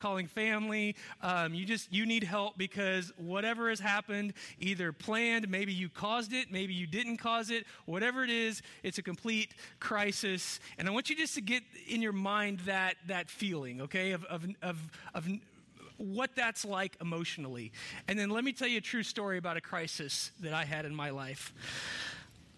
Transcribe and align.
calling 0.00 0.26
family. 0.26 0.96
Um, 1.22 1.54
you 1.54 1.64
just 1.64 1.92
you 1.92 2.06
need 2.06 2.24
help 2.24 2.56
because 2.58 3.12
whatever 3.16 3.68
has 3.68 3.80
happened, 3.80 4.32
either 4.58 4.92
planned, 4.92 5.48
maybe 5.48 5.72
you 5.72 5.88
caused 5.88 6.32
it, 6.32 6.50
maybe 6.50 6.74
you 6.74 6.86
didn't 6.86 7.18
cause 7.18 7.50
it, 7.50 7.66
whatever 7.86 8.24
it 8.24 8.30
is, 8.30 8.62
it's 8.82 8.98
a 8.98 9.02
complete 9.02 9.54
crisis. 9.78 10.60
And 10.78 10.88
I 10.88 10.90
want 10.90 11.10
you 11.10 11.16
just 11.16 11.34
to 11.34 11.40
get 11.40 11.62
in 11.88 12.02
your 12.02 12.12
mind 12.12 12.60
that 12.60 12.96
that 13.06 13.30
feeling, 13.30 13.82
okay, 13.82 14.12
of 14.12 14.24
of 14.24 14.44
of, 14.62 14.78
of 15.14 15.28
what 16.00 16.34
that's 16.34 16.64
like 16.64 16.96
emotionally. 17.00 17.72
And 18.08 18.18
then 18.18 18.30
let 18.30 18.42
me 18.42 18.52
tell 18.52 18.68
you 18.68 18.78
a 18.78 18.82
true 18.82 19.02
story 19.02 19.36
about 19.36 19.56
a 19.56 19.60
crisis 19.60 20.32
that 20.40 20.54
I 20.54 20.64
had 20.64 20.86
in 20.86 20.94
my 20.94 21.10
life. 21.10 21.52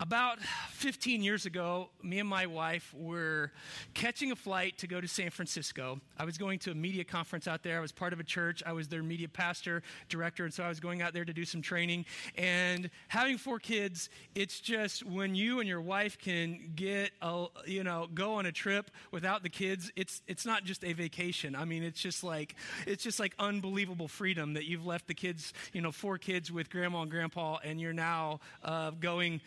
About 0.02 0.40
15 0.70 1.22
years 1.22 1.46
ago, 1.46 1.88
me 2.02 2.18
and 2.18 2.28
my 2.28 2.46
wife 2.46 2.92
were 2.92 3.52
catching 3.94 4.32
a 4.32 4.34
flight 4.34 4.76
to 4.78 4.88
go 4.88 5.00
to 5.00 5.06
San 5.06 5.30
Francisco. 5.30 6.00
I 6.18 6.24
was 6.24 6.38
going 6.38 6.58
to 6.60 6.72
a 6.72 6.74
media 6.74 7.04
conference 7.04 7.46
out 7.46 7.62
there. 7.62 7.78
I 7.78 7.80
was 7.80 7.92
part 7.92 8.12
of 8.12 8.18
a 8.18 8.24
church. 8.24 8.64
I 8.66 8.72
was 8.72 8.88
their 8.88 9.04
media 9.04 9.28
pastor, 9.28 9.84
director, 10.08 10.44
and 10.44 10.52
so 10.52 10.64
I 10.64 10.68
was 10.68 10.80
going 10.80 11.02
out 11.02 11.12
there 11.12 11.24
to 11.24 11.32
do 11.32 11.44
some 11.44 11.62
training. 11.62 12.04
And 12.36 12.90
having 13.06 13.38
four 13.38 13.60
kids, 13.60 14.10
it's 14.34 14.58
just 14.58 15.06
when 15.06 15.36
you 15.36 15.60
and 15.60 15.68
your 15.68 15.80
wife 15.80 16.18
can 16.18 16.72
get 16.74 17.12
a, 17.20 17.46
you 17.64 17.84
know, 17.84 18.08
go 18.12 18.34
on 18.34 18.46
a 18.46 18.52
trip 18.52 18.90
without 19.12 19.44
the 19.44 19.50
kids, 19.50 19.92
it's 19.94 20.20
it's 20.26 20.44
not 20.44 20.64
just 20.64 20.84
a 20.84 20.94
vacation. 20.94 21.54
I 21.54 21.64
mean, 21.64 21.84
it's 21.84 22.00
just 22.00 22.24
like 22.24 22.56
it's 22.88 23.04
just 23.04 23.20
like 23.20 23.36
unbelievable 23.38 24.08
freedom 24.08 24.54
that 24.54 24.64
you've 24.64 24.84
left 24.84 25.06
the 25.06 25.14
kids, 25.14 25.52
you 25.72 25.80
know, 25.80 25.92
four 25.92 26.18
kids 26.18 26.50
with 26.50 26.70
grandma 26.70 27.02
and 27.02 27.10
grandpa 27.10 27.58
and 27.62 27.80
you're 27.80 27.92
now 27.92 28.40
uh, 28.64 28.90
going 28.90 29.40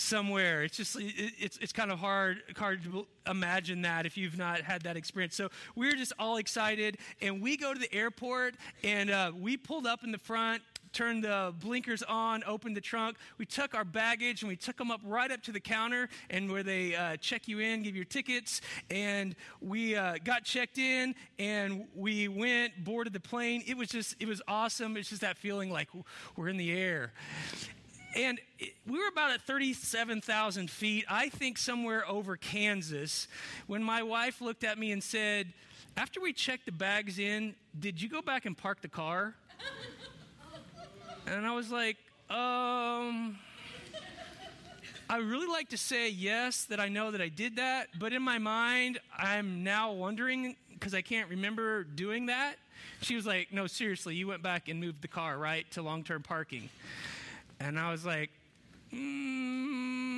somewhere. 0.00 0.62
It's 0.62 0.76
just 0.76 0.96
it, 0.96 1.32
it's 1.38 1.58
it's 1.58 1.72
kind 1.72 1.90
of 1.90 1.98
hard 1.98 2.42
hard 2.56 2.82
to 2.84 3.06
imagine 3.26 3.82
that 3.82 4.06
if 4.06 4.16
you've 4.16 4.38
not 4.38 4.60
had 4.60 4.82
that 4.82 4.96
experience. 4.96 5.34
So 5.34 5.50
we 5.74 5.88
are 5.88 5.96
just 5.96 6.12
all 6.18 6.36
excited, 6.36 6.98
and 7.20 7.42
we 7.42 7.56
go 7.56 7.74
to 7.74 7.78
the 7.78 7.92
airport, 7.92 8.54
and 8.84 9.10
uh, 9.10 9.32
we 9.38 9.56
pulled 9.56 9.86
up 9.86 10.04
in 10.04 10.12
the 10.12 10.18
front 10.18 10.62
turned 10.96 11.24
the 11.24 11.52
blinkers 11.60 12.02
on, 12.02 12.42
opened 12.46 12.74
the 12.74 12.80
trunk. 12.80 13.18
We 13.36 13.44
took 13.44 13.74
our 13.74 13.84
baggage 13.84 14.40
and 14.42 14.48
we 14.48 14.56
took 14.56 14.78
them 14.78 14.90
up 14.90 15.00
right 15.04 15.30
up 15.30 15.42
to 15.42 15.52
the 15.52 15.60
counter 15.60 16.08
and 16.30 16.50
where 16.50 16.62
they 16.62 16.94
uh, 16.94 17.18
check 17.18 17.46
you 17.46 17.58
in, 17.58 17.82
give 17.82 17.94
your 17.94 18.06
tickets. 18.06 18.62
And 18.90 19.36
we 19.60 19.94
uh, 19.94 20.16
got 20.24 20.44
checked 20.44 20.78
in 20.78 21.14
and 21.38 21.86
we 21.94 22.28
went, 22.28 22.82
boarded 22.82 23.12
the 23.12 23.20
plane. 23.20 23.62
It 23.66 23.76
was 23.76 23.88
just, 23.88 24.16
it 24.20 24.26
was 24.26 24.40
awesome. 24.48 24.96
It's 24.96 25.10
just 25.10 25.20
that 25.20 25.36
feeling 25.36 25.70
like 25.70 25.88
we're 26.34 26.48
in 26.48 26.56
the 26.56 26.72
air. 26.72 27.12
And 28.16 28.40
we 28.86 28.98
were 28.98 29.08
about 29.08 29.30
at 29.32 29.42
37,000 29.42 30.70
feet, 30.70 31.04
I 31.06 31.28
think 31.28 31.58
somewhere 31.58 32.08
over 32.08 32.38
Kansas, 32.38 33.28
when 33.66 33.82
my 33.82 34.02
wife 34.02 34.40
looked 34.40 34.64
at 34.64 34.78
me 34.78 34.90
and 34.92 35.02
said, 35.04 35.52
After 35.98 36.22
we 36.22 36.32
checked 36.32 36.64
the 36.64 36.72
bags 36.72 37.18
in, 37.18 37.54
did 37.78 38.00
you 38.00 38.08
go 38.08 38.22
back 38.22 38.46
and 38.46 38.56
park 38.56 38.80
the 38.80 38.88
car? 38.88 39.34
and 41.26 41.46
I 41.46 41.54
was 41.54 41.70
like, 41.70 41.98
Um, 42.30 43.38
I 45.10 45.18
really 45.18 45.46
like 45.46 45.68
to 45.68 45.76
say 45.76 46.08
yes, 46.08 46.64
that 46.64 46.80
I 46.80 46.88
know 46.88 47.10
that 47.10 47.20
I 47.20 47.28
did 47.28 47.56
that, 47.56 47.88
but 47.98 48.14
in 48.14 48.22
my 48.22 48.38
mind, 48.38 48.98
I'm 49.16 49.62
now 49.62 49.92
wondering 49.92 50.56
because 50.72 50.94
I 50.94 51.02
can't 51.02 51.28
remember 51.28 51.84
doing 51.84 52.26
that. 52.26 52.54
She 53.02 53.14
was 53.14 53.26
like, 53.26 53.52
No, 53.52 53.66
seriously, 53.66 54.14
you 54.14 54.26
went 54.26 54.42
back 54.42 54.68
and 54.68 54.80
moved 54.80 55.02
the 55.02 55.08
car, 55.08 55.36
right, 55.36 55.70
to 55.72 55.82
long 55.82 56.02
term 56.02 56.22
parking. 56.22 56.70
And 57.60 57.78
I 57.78 57.90
was 57.90 58.04
like, 58.04 58.30
mm, 58.92 60.15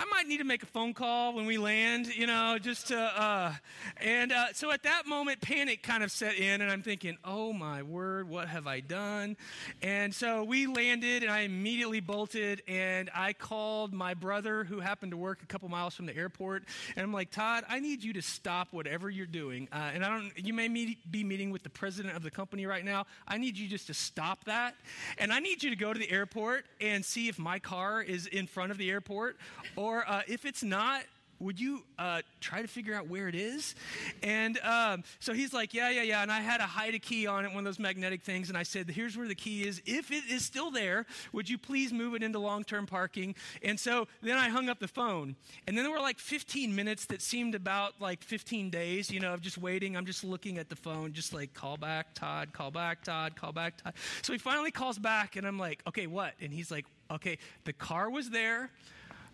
I 0.00 0.04
might 0.06 0.26
need 0.26 0.38
to 0.38 0.44
make 0.44 0.62
a 0.62 0.66
phone 0.66 0.94
call 0.94 1.34
when 1.34 1.44
we 1.44 1.58
land, 1.58 2.06
you 2.16 2.26
know, 2.26 2.56
just 2.58 2.88
to. 2.88 2.98
Uh, 2.98 3.52
and 3.98 4.32
uh, 4.32 4.46
so 4.54 4.70
at 4.70 4.84
that 4.84 5.06
moment, 5.06 5.42
panic 5.42 5.82
kind 5.82 6.02
of 6.02 6.10
set 6.10 6.36
in, 6.36 6.62
and 6.62 6.70
I'm 6.70 6.80
thinking, 6.80 7.18
oh 7.22 7.52
my 7.52 7.82
word, 7.82 8.26
what 8.26 8.48
have 8.48 8.66
I 8.66 8.80
done? 8.80 9.36
And 9.82 10.14
so 10.14 10.42
we 10.42 10.66
landed, 10.66 11.22
and 11.22 11.30
I 11.30 11.40
immediately 11.40 12.00
bolted, 12.00 12.62
and 12.66 13.10
I 13.14 13.34
called 13.34 13.92
my 13.92 14.14
brother, 14.14 14.64
who 14.64 14.80
happened 14.80 15.12
to 15.12 15.18
work 15.18 15.42
a 15.42 15.46
couple 15.46 15.68
miles 15.68 15.94
from 15.94 16.06
the 16.06 16.16
airport, 16.16 16.64
and 16.96 17.04
I'm 17.04 17.12
like, 17.12 17.30
Todd, 17.30 17.64
I 17.68 17.78
need 17.78 18.02
you 18.02 18.14
to 18.14 18.22
stop 18.22 18.68
whatever 18.70 19.10
you're 19.10 19.26
doing. 19.26 19.68
Uh, 19.70 19.90
and 19.92 20.02
I 20.02 20.08
don't, 20.08 20.32
you 20.34 20.54
may 20.54 20.68
meet, 20.68 21.10
be 21.12 21.24
meeting 21.24 21.50
with 21.50 21.62
the 21.62 21.68
president 21.68 22.16
of 22.16 22.22
the 22.22 22.30
company 22.30 22.64
right 22.64 22.86
now. 22.86 23.04
I 23.28 23.36
need 23.36 23.58
you 23.58 23.68
just 23.68 23.88
to 23.88 23.94
stop 23.94 24.44
that, 24.44 24.76
and 25.18 25.30
I 25.30 25.40
need 25.40 25.62
you 25.62 25.68
to 25.68 25.76
go 25.76 25.92
to 25.92 25.98
the 25.98 26.10
airport 26.10 26.64
and 26.80 27.04
see 27.04 27.28
if 27.28 27.38
my 27.38 27.58
car 27.58 28.00
is 28.00 28.26
in 28.26 28.46
front 28.46 28.70
of 28.72 28.78
the 28.78 28.90
airport 28.90 29.36
or 29.76 29.89
uh, 29.98 30.22
if 30.26 30.44
it's 30.44 30.62
not, 30.62 31.02
would 31.40 31.58
you 31.58 31.82
uh, 31.98 32.20
try 32.40 32.60
to 32.60 32.68
figure 32.68 32.94
out 32.94 33.08
where 33.08 33.26
it 33.26 33.34
is? 33.34 33.74
And 34.22 34.58
um, 34.58 35.02
so 35.18 35.32
he's 35.32 35.52
like, 35.52 35.72
yeah, 35.72 35.90
yeah, 35.90 36.02
yeah. 36.02 36.22
And 36.22 36.30
I 36.30 36.40
had 36.40 36.58
to 36.58 36.64
hide 36.64 36.94
a 36.94 36.98
key 36.98 37.26
on 37.26 37.44
it, 37.44 37.48
one 37.48 37.60
of 37.60 37.64
those 37.64 37.78
magnetic 37.78 38.22
things. 38.22 38.50
And 38.50 38.58
I 38.58 38.62
said, 38.62 38.88
here's 38.90 39.16
where 39.16 39.26
the 39.26 39.34
key 39.34 39.66
is. 39.66 39.80
If 39.86 40.10
it 40.12 40.24
is 40.30 40.44
still 40.44 40.70
there, 40.70 41.06
would 41.32 41.48
you 41.48 41.56
please 41.56 41.92
move 41.92 42.14
it 42.14 42.22
into 42.22 42.38
long 42.38 42.62
term 42.62 42.86
parking? 42.86 43.34
And 43.62 43.80
so 43.80 44.06
then 44.22 44.36
I 44.36 44.50
hung 44.50 44.68
up 44.68 44.80
the 44.80 44.88
phone. 44.88 45.34
And 45.66 45.76
then 45.76 45.84
there 45.84 45.92
were 45.92 46.00
like 46.00 46.18
15 46.18 46.74
minutes 46.74 47.06
that 47.06 47.22
seemed 47.22 47.54
about 47.54 47.94
like 48.00 48.22
15 48.22 48.68
days, 48.68 49.10
you 49.10 49.20
know, 49.20 49.32
of 49.32 49.40
just 49.40 49.56
waiting. 49.56 49.96
I'm 49.96 50.06
just 50.06 50.22
looking 50.22 50.58
at 50.58 50.68
the 50.68 50.76
phone, 50.76 51.14
just 51.14 51.32
like, 51.32 51.54
call 51.54 51.78
back, 51.78 52.14
Todd, 52.14 52.52
call 52.52 52.70
back, 52.70 53.02
Todd, 53.02 53.34
call 53.34 53.52
back, 53.52 53.82
Todd. 53.82 53.94
So 54.22 54.34
he 54.34 54.38
finally 54.38 54.70
calls 54.70 54.98
back, 54.98 55.36
and 55.36 55.46
I'm 55.46 55.58
like, 55.58 55.82
okay, 55.86 56.06
what? 56.06 56.34
And 56.40 56.52
he's 56.52 56.70
like, 56.70 56.84
okay, 57.10 57.38
the 57.64 57.72
car 57.72 58.10
was 58.10 58.28
there 58.28 58.70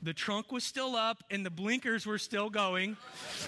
the 0.03 0.13
trunk 0.13 0.53
was 0.53 0.65
still 0.65 0.95
up 0.95 1.25
and 1.31 1.45
the 1.45 1.51
blinkers 1.51 2.07
were 2.07 2.19
still 2.19 2.51
going. 2.51 2.97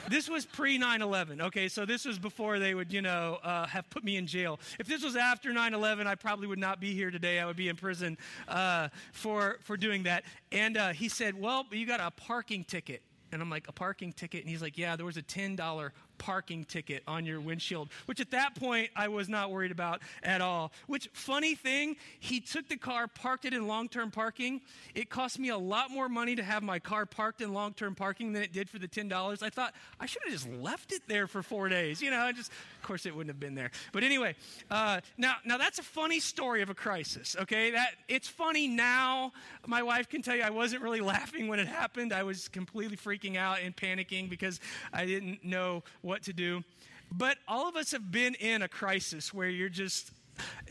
This 0.08 0.28
was 0.28 0.46
pre 0.46 0.78
9 0.78 1.02
11. 1.02 1.40
Okay, 1.42 1.68
so 1.68 1.84
this 1.84 2.04
was 2.04 2.18
before 2.18 2.58
they 2.58 2.74
would, 2.74 2.92
you 2.92 3.02
know, 3.02 3.38
uh, 3.42 3.66
have 3.66 3.88
put 3.90 4.04
me 4.04 4.16
in 4.16 4.26
jail. 4.26 4.58
If 4.78 4.86
this 4.86 5.02
was 5.02 5.16
after 5.16 5.52
9 5.52 5.74
11, 5.74 6.06
I 6.06 6.14
probably 6.14 6.46
would 6.46 6.58
not 6.58 6.80
be 6.80 6.94
here 6.94 7.10
today. 7.10 7.38
I 7.38 7.46
would 7.46 7.56
be 7.56 7.68
in 7.68 7.76
prison 7.76 8.18
uh, 8.48 8.88
for, 9.12 9.58
for 9.62 9.76
doing 9.76 10.04
that. 10.04 10.24
And 10.52 10.76
uh, 10.76 10.88
he 10.90 11.08
said, 11.08 11.38
Well, 11.40 11.66
you 11.70 11.86
got 11.86 12.00
a 12.00 12.10
parking 12.10 12.64
ticket. 12.64 13.02
And 13.30 13.42
I'm 13.42 13.50
like, 13.50 13.68
A 13.68 13.72
parking 13.72 14.12
ticket? 14.12 14.40
And 14.40 14.48
he's 14.48 14.62
like, 14.62 14.78
Yeah, 14.78 14.96
there 14.96 15.06
was 15.06 15.16
a 15.16 15.22
$10 15.22 15.90
parking 16.18 16.64
ticket 16.64 17.02
on 17.06 17.24
your 17.24 17.40
windshield, 17.40 17.88
which 18.06 18.20
at 18.20 18.30
that 18.32 18.54
point 18.54 18.90
I 18.96 19.08
was 19.08 19.28
not 19.28 19.50
worried 19.50 19.70
about 19.70 20.02
at 20.22 20.40
all. 20.40 20.72
Which, 20.86 21.08
funny 21.12 21.54
thing, 21.54 21.96
he 22.18 22.40
took 22.40 22.68
the 22.68 22.76
car, 22.76 23.08
parked 23.08 23.44
it 23.44 23.54
in 23.54 23.66
long 23.66 23.88
term 23.88 24.10
parking. 24.10 24.60
It 24.94 25.10
cost 25.10 25.38
me 25.38 25.48
a 25.48 25.58
lot 25.58 25.90
more 25.90 26.08
money 26.08 26.36
to 26.36 26.42
have 26.42 26.62
my 26.62 26.78
car 26.78 27.06
parked 27.06 27.40
in 27.40 27.52
long 27.52 27.72
term 27.74 27.94
parking 27.94 28.32
than 28.32 28.42
it 28.42 28.52
did 28.52 28.68
for 28.68 28.78
the 28.78 28.88
$10. 28.88 29.42
I 29.42 29.50
thought 29.50 29.74
I 30.00 30.06
should 30.06 30.22
have 30.24 30.32
just 30.32 30.48
left 30.48 30.92
it 30.92 31.02
there 31.06 31.26
for 31.26 31.42
four 31.42 31.68
days. 31.68 32.02
You 32.02 32.10
know, 32.10 32.30
just, 32.32 32.50
of 32.50 32.82
course, 32.82 33.06
it 33.06 33.14
wouldn't 33.14 33.30
have 33.30 33.40
been 33.40 33.54
there. 33.54 33.70
But 33.92 34.02
anyway, 34.02 34.34
uh, 34.70 35.00
now, 35.16 35.36
now 35.44 35.58
that's 35.58 35.78
a 35.78 35.82
funny 35.82 36.20
story 36.20 36.62
of 36.62 36.70
a 36.70 36.74
crisis, 36.74 37.36
okay? 37.40 37.70
That 37.70 37.90
It's 38.08 38.28
funny 38.28 38.68
now. 38.68 39.32
My 39.66 39.82
wife 39.82 40.08
can 40.08 40.22
tell 40.22 40.36
you 40.36 40.42
I 40.42 40.50
wasn't 40.50 40.82
really 40.82 41.00
laughing 41.08 41.48
when 41.48 41.58
it 41.58 41.68
happened. 41.68 42.12
I 42.12 42.22
was 42.22 42.48
completely 42.48 42.96
freaking 42.96 43.36
out 43.36 43.58
and 43.62 43.74
panicking 43.76 44.28
because 44.28 44.60
I 44.92 45.06
didn't 45.06 45.44
know 45.44 45.82
what 46.08 46.22
to 46.22 46.32
do. 46.32 46.64
But 47.12 47.36
all 47.46 47.68
of 47.68 47.76
us 47.76 47.92
have 47.92 48.10
been 48.10 48.34
in 48.34 48.62
a 48.62 48.68
crisis 48.68 49.32
where 49.32 49.48
you're 49.48 49.68
just 49.68 50.10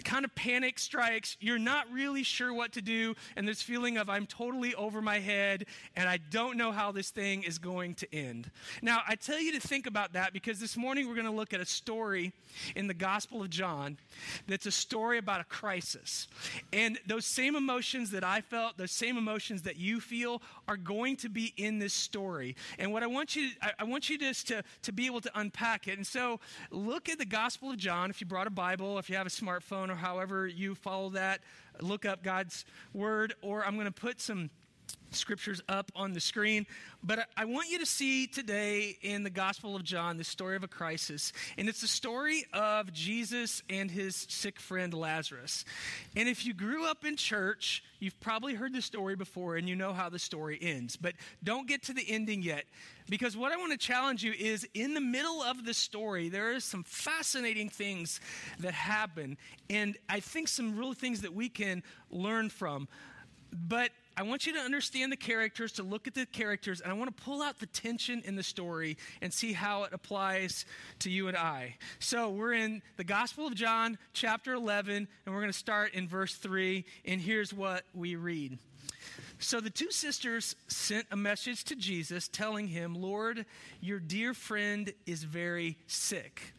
kind 0.03 0.25
of 0.25 0.33
panic 0.35 0.79
strikes. 0.79 1.37
You're 1.39 1.59
not 1.59 1.91
really 1.91 2.23
sure 2.23 2.53
what 2.53 2.73
to 2.73 2.81
do, 2.81 3.15
and 3.35 3.47
this 3.47 3.61
feeling 3.61 3.97
of 3.97 4.09
I'm 4.09 4.25
totally 4.25 4.75
over 4.75 5.01
my 5.01 5.19
head 5.19 5.65
and 5.95 6.07
I 6.07 6.17
don't 6.17 6.57
know 6.57 6.71
how 6.71 6.91
this 6.91 7.09
thing 7.09 7.43
is 7.43 7.57
going 7.57 7.95
to 7.95 8.15
end. 8.15 8.49
Now, 8.81 9.01
I 9.07 9.15
tell 9.15 9.39
you 9.39 9.51
to 9.53 9.59
think 9.59 9.87
about 9.87 10.13
that 10.13 10.33
because 10.33 10.59
this 10.59 10.77
morning 10.77 11.07
we're 11.07 11.15
going 11.15 11.25
to 11.25 11.31
look 11.31 11.53
at 11.53 11.59
a 11.59 11.65
story 11.65 12.33
in 12.75 12.87
the 12.87 12.93
Gospel 12.93 13.41
of 13.41 13.49
John 13.49 13.97
that's 14.47 14.65
a 14.65 14.71
story 14.71 15.17
about 15.17 15.41
a 15.41 15.43
crisis. 15.45 16.27
And 16.71 16.99
those 17.07 17.25
same 17.25 17.55
emotions 17.55 18.11
that 18.11 18.23
I 18.23 18.41
felt, 18.41 18.77
those 18.77 18.91
same 18.91 19.17
emotions 19.17 19.63
that 19.63 19.77
you 19.77 19.99
feel, 19.99 20.41
are 20.67 20.77
going 20.77 21.15
to 21.17 21.29
be 21.29 21.53
in 21.57 21.79
this 21.79 21.93
story. 21.93 22.55
And 22.79 22.91
what 22.91 23.03
I 23.03 23.07
want 23.07 23.35
you, 23.35 23.49
I, 23.61 23.71
I 23.79 23.83
want 23.83 24.09
you 24.09 24.17
just 24.17 24.47
to, 24.49 24.63
to 24.83 24.91
be 24.91 25.05
able 25.05 25.21
to 25.21 25.31
unpack 25.35 25.87
it. 25.87 25.97
And 25.97 26.05
so 26.05 26.39
look 26.71 27.09
at 27.09 27.17
the 27.17 27.25
Gospel 27.25 27.71
of 27.71 27.77
John. 27.77 28.09
If 28.09 28.21
you 28.21 28.27
brought 28.27 28.47
a 28.47 28.51
Bible, 28.51 28.97
if 28.97 29.09
you 29.09 29.15
have 29.15 29.27
a 29.27 29.29
smartphone, 29.29 29.56
or 29.89 29.95
however 29.95 30.47
you 30.47 30.75
follow 30.75 31.09
that, 31.11 31.41
look 31.81 32.05
up 32.05 32.23
God's 32.23 32.65
Word, 32.93 33.33
or 33.41 33.65
I'm 33.65 33.75
going 33.75 33.85
to 33.85 33.91
put 33.91 34.19
some 34.19 34.49
scriptures 35.11 35.61
up 35.69 35.91
on 35.95 36.13
the 36.13 36.19
screen. 36.19 36.65
But 37.03 37.27
I 37.35 37.45
want 37.45 37.69
you 37.69 37.79
to 37.79 37.85
see 37.85 38.27
today 38.27 38.97
in 39.01 39.23
the 39.23 39.29
Gospel 39.29 39.75
of 39.75 39.83
John 39.83 40.17
the 40.17 40.23
story 40.23 40.55
of 40.55 40.63
a 40.63 40.67
crisis. 40.67 41.33
And 41.57 41.69
it's 41.69 41.81
the 41.81 41.87
story 41.87 42.45
of 42.53 42.91
Jesus 42.93 43.63
and 43.69 43.89
his 43.89 44.27
sick 44.29 44.59
friend 44.59 44.93
Lazarus. 44.93 45.65
And 46.15 46.27
if 46.27 46.45
you 46.45 46.53
grew 46.53 46.85
up 46.85 47.05
in 47.05 47.15
church, 47.15 47.83
you've 47.99 48.19
probably 48.19 48.53
heard 48.53 48.73
the 48.73 48.81
story 48.81 49.15
before 49.15 49.55
and 49.55 49.67
you 49.67 49.75
know 49.75 49.93
how 49.93 50.09
the 50.09 50.19
story 50.19 50.57
ends. 50.61 50.95
But 50.97 51.13
don't 51.43 51.67
get 51.67 51.83
to 51.83 51.93
the 51.93 52.05
ending 52.07 52.41
yet. 52.41 52.65
Because 53.09 53.37
what 53.37 53.53
I 53.53 53.57
want 53.57 53.71
to 53.71 53.77
challenge 53.77 54.23
you 54.23 54.33
is 54.37 54.67
in 54.73 54.93
the 54.93 55.01
middle 55.01 55.41
of 55.41 55.65
the 55.65 55.73
story, 55.73 56.27
there 56.27 56.51
is 56.51 56.65
some 56.65 56.83
fascinating 56.83 57.69
things 57.69 58.19
that 58.59 58.73
happen. 58.73 59.37
And 59.69 59.97
I 60.09 60.19
think 60.19 60.49
some 60.49 60.77
real 60.77 60.93
things 60.93 61.21
that 61.21 61.33
we 61.33 61.47
can 61.47 61.83
learn 62.11 62.49
from. 62.49 62.89
But 63.53 63.91
I 64.19 64.23
want 64.23 64.47
you 64.47 64.53
to 64.53 64.59
understand 64.59 65.11
the 65.11 65.17
characters, 65.17 65.73
to 65.73 65.83
look 65.83 66.07
at 66.07 66.15
the 66.15 66.25
characters, 66.25 66.81
and 66.81 66.91
I 66.91 66.95
want 66.95 67.15
to 67.15 67.23
pull 67.23 67.43
out 67.43 67.59
the 67.59 67.67
tension 67.67 68.23
in 68.25 68.35
the 68.35 68.41
story 68.41 68.97
and 69.21 69.31
see 69.31 69.53
how 69.53 69.83
it 69.83 69.93
applies 69.93 70.65
to 70.99 71.11
you 71.11 71.27
and 71.27 71.37
I. 71.37 71.75
So 71.99 72.31
we're 72.31 72.53
in 72.53 72.81
the 72.95 73.03
Gospel 73.03 73.45
of 73.45 73.53
John, 73.53 73.99
chapter 74.13 74.55
11, 74.55 75.07
and 75.25 75.35
we're 75.35 75.41
going 75.41 75.53
to 75.53 75.57
start 75.57 75.93
in 75.93 76.07
verse 76.07 76.33
3, 76.33 76.83
and 77.05 77.21
here's 77.21 77.53
what 77.53 77.83
we 77.93 78.15
read. 78.15 78.57
So 79.37 79.61
the 79.61 79.69
two 79.69 79.91
sisters 79.91 80.55
sent 80.67 81.05
a 81.11 81.15
message 81.15 81.63
to 81.65 81.75
Jesus 81.75 82.27
telling 82.27 82.65
him, 82.65 82.95
Lord, 82.95 83.45
your 83.81 83.99
dear 83.99 84.33
friend 84.33 84.91
is 85.05 85.23
very 85.23 85.77
sick. 85.85 86.55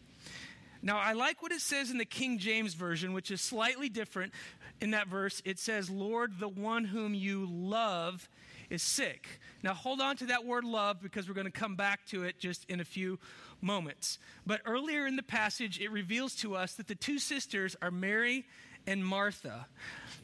Now, 0.80 0.98
I 0.98 1.12
like 1.12 1.42
what 1.42 1.50
it 1.50 1.60
says 1.60 1.90
in 1.90 1.98
the 1.98 2.04
King 2.04 2.38
James 2.38 2.74
Version, 2.74 3.12
which 3.12 3.32
is 3.32 3.40
slightly 3.40 3.88
different. 3.88 4.32
In 4.80 4.92
that 4.92 5.08
verse, 5.08 5.42
it 5.44 5.58
says, 5.58 5.90
Lord, 5.90 6.38
the 6.38 6.48
one 6.48 6.84
whom 6.84 7.14
you 7.14 7.48
love 7.50 8.28
is 8.70 8.82
sick. 8.82 9.26
Now, 9.62 9.74
hold 9.74 10.00
on 10.00 10.16
to 10.18 10.26
that 10.26 10.44
word 10.44 10.64
love 10.64 11.00
because 11.02 11.28
we're 11.28 11.34
going 11.34 11.46
to 11.46 11.50
come 11.50 11.74
back 11.74 12.06
to 12.06 12.24
it 12.24 12.38
just 12.38 12.64
in 12.68 12.80
a 12.80 12.84
few 12.84 13.18
moments. 13.60 14.18
But 14.46 14.60
earlier 14.64 15.06
in 15.06 15.16
the 15.16 15.22
passage, 15.22 15.80
it 15.80 15.90
reveals 15.90 16.34
to 16.36 16.54
us 16.54 16.74
that 16.74 16.86
the 16.86 16.94
two 16.94 17.18
sisters 17.18 17.76
are 17.82 17.90
Mary 17.90 18.44
and 18.86 19.04
Martha. 19.04 19.66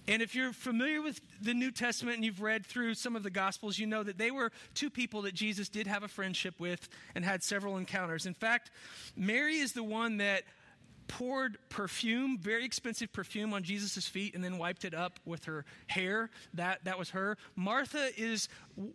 And 0.07 0.23
if 0.23 0.35
you're 0.35 0.53
familiar 0.53 1.03
with 1.03 1.21
the 1.41 1.55
New 1.55 1.71
Testament 1.71 2.17
and 2.17 2.25
you've 2.25 2.43
read 2.43 2.65
through 2.65 2.95
some 2.95 3.17
of 3.17 3.23
the 3.23 3.31
Gospels, 3.31 3.79
you 3.79 3.87
know 3.87 4.03
that 4.03 4.19
they 4.19 4.31
were 4.31 4.53
two 4.75 4.91
people 4.91 5.23
that 5.23 5.35
Jesus 5.35 5.69
did 5.69 5.87
have 5.87 6.03
a 6.03 6.09
friendship 6.09 6.61
with 6.61 6.89
and 7.15 7.25
had 7.25 7.43
several 7.43 7.77
encounters. 7.77 8.27
In 8.27 8.35
fact, 8.35 8.71
Mary 9.17 9.57
is 9.57 9.73
the 9.73 9.83
one 9.83 10.19
that 10.19 10.45
poured 11.09 11.59
perfume, 11.69 12.39
very 12.39 12.65
expensive 12.65 13.13
perfume, 13.13 13.55
on 13.55 13.63
Jesus' 13.63 14.07
feet 14.07 14.35
and 14.35 14.43
then 14.43 14.59
wiped 14.59 14.85
it 14.85 14.95
up 14.95 15.21
with 15.25 15.45
her 15.45 15.65
hair. 15.87 16.31
That, 16.55 16.85
that 16.85 16.99
was 16.99 17.11
her. 17.11 17.37
Martha 17.57 18.09
is 18.17 18.49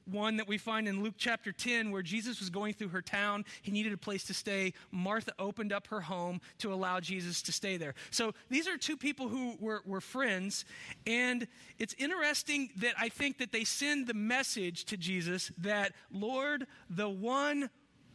one 0.05 0.37
that 0.37 0.47
we 0.47 0.57
find 0.57 0.87
in 0.87 1.03
Luke 1.03 1.15
chapter 1.17 1.51
10 1.51 1.91
where 1.91 2.01
Jesus 2.01 2.39
was 2.39 2.49
going 2.49 2.73
through 2.73 2.89
her 2.89 3.01
town. 3.01 3.45
He 3.61 3.71
needed 3.71 3.93
a 3.93 3.97
place 3.97 4.23
to 4.25 4.33
stay. 4.33 4.73
Martha 4.91 5.33
opened 5.39 5.71
up 5.71 5.87
her 5.87 6.01
home 6.01 6.41
to 6.59 6.73
allow 6.73 6.99
Jesus 6.99 7.41
to 7.43 7.51
stay 7.51 7.77
there. 7.77 7.93
So 8.11 8.33
these 8.49 8.67
are 8.67 8.77
two 8.77 8.97
people 8.97 9.29
who 9.29 9.55
were, 9.59 9.81
were 9.85 10.01
friends. 10.01 10.65
And 11.07 11.47
it's 11.77 11.95
interesting 11.97 12.69
that 12.77 12.93
I 12.99 13.09
think 13.09 13.37
that 13.39 13.51
they 13.51 13.63
send 13.63 14.07
the 14.07 14.13
message 14.13 14.85
to 14.85 14.97
Jesus 14.97 15.51
that, 15.59 15.93
Lord, 16.11 16.67
the 16.89 17.09
one 17.09 17.69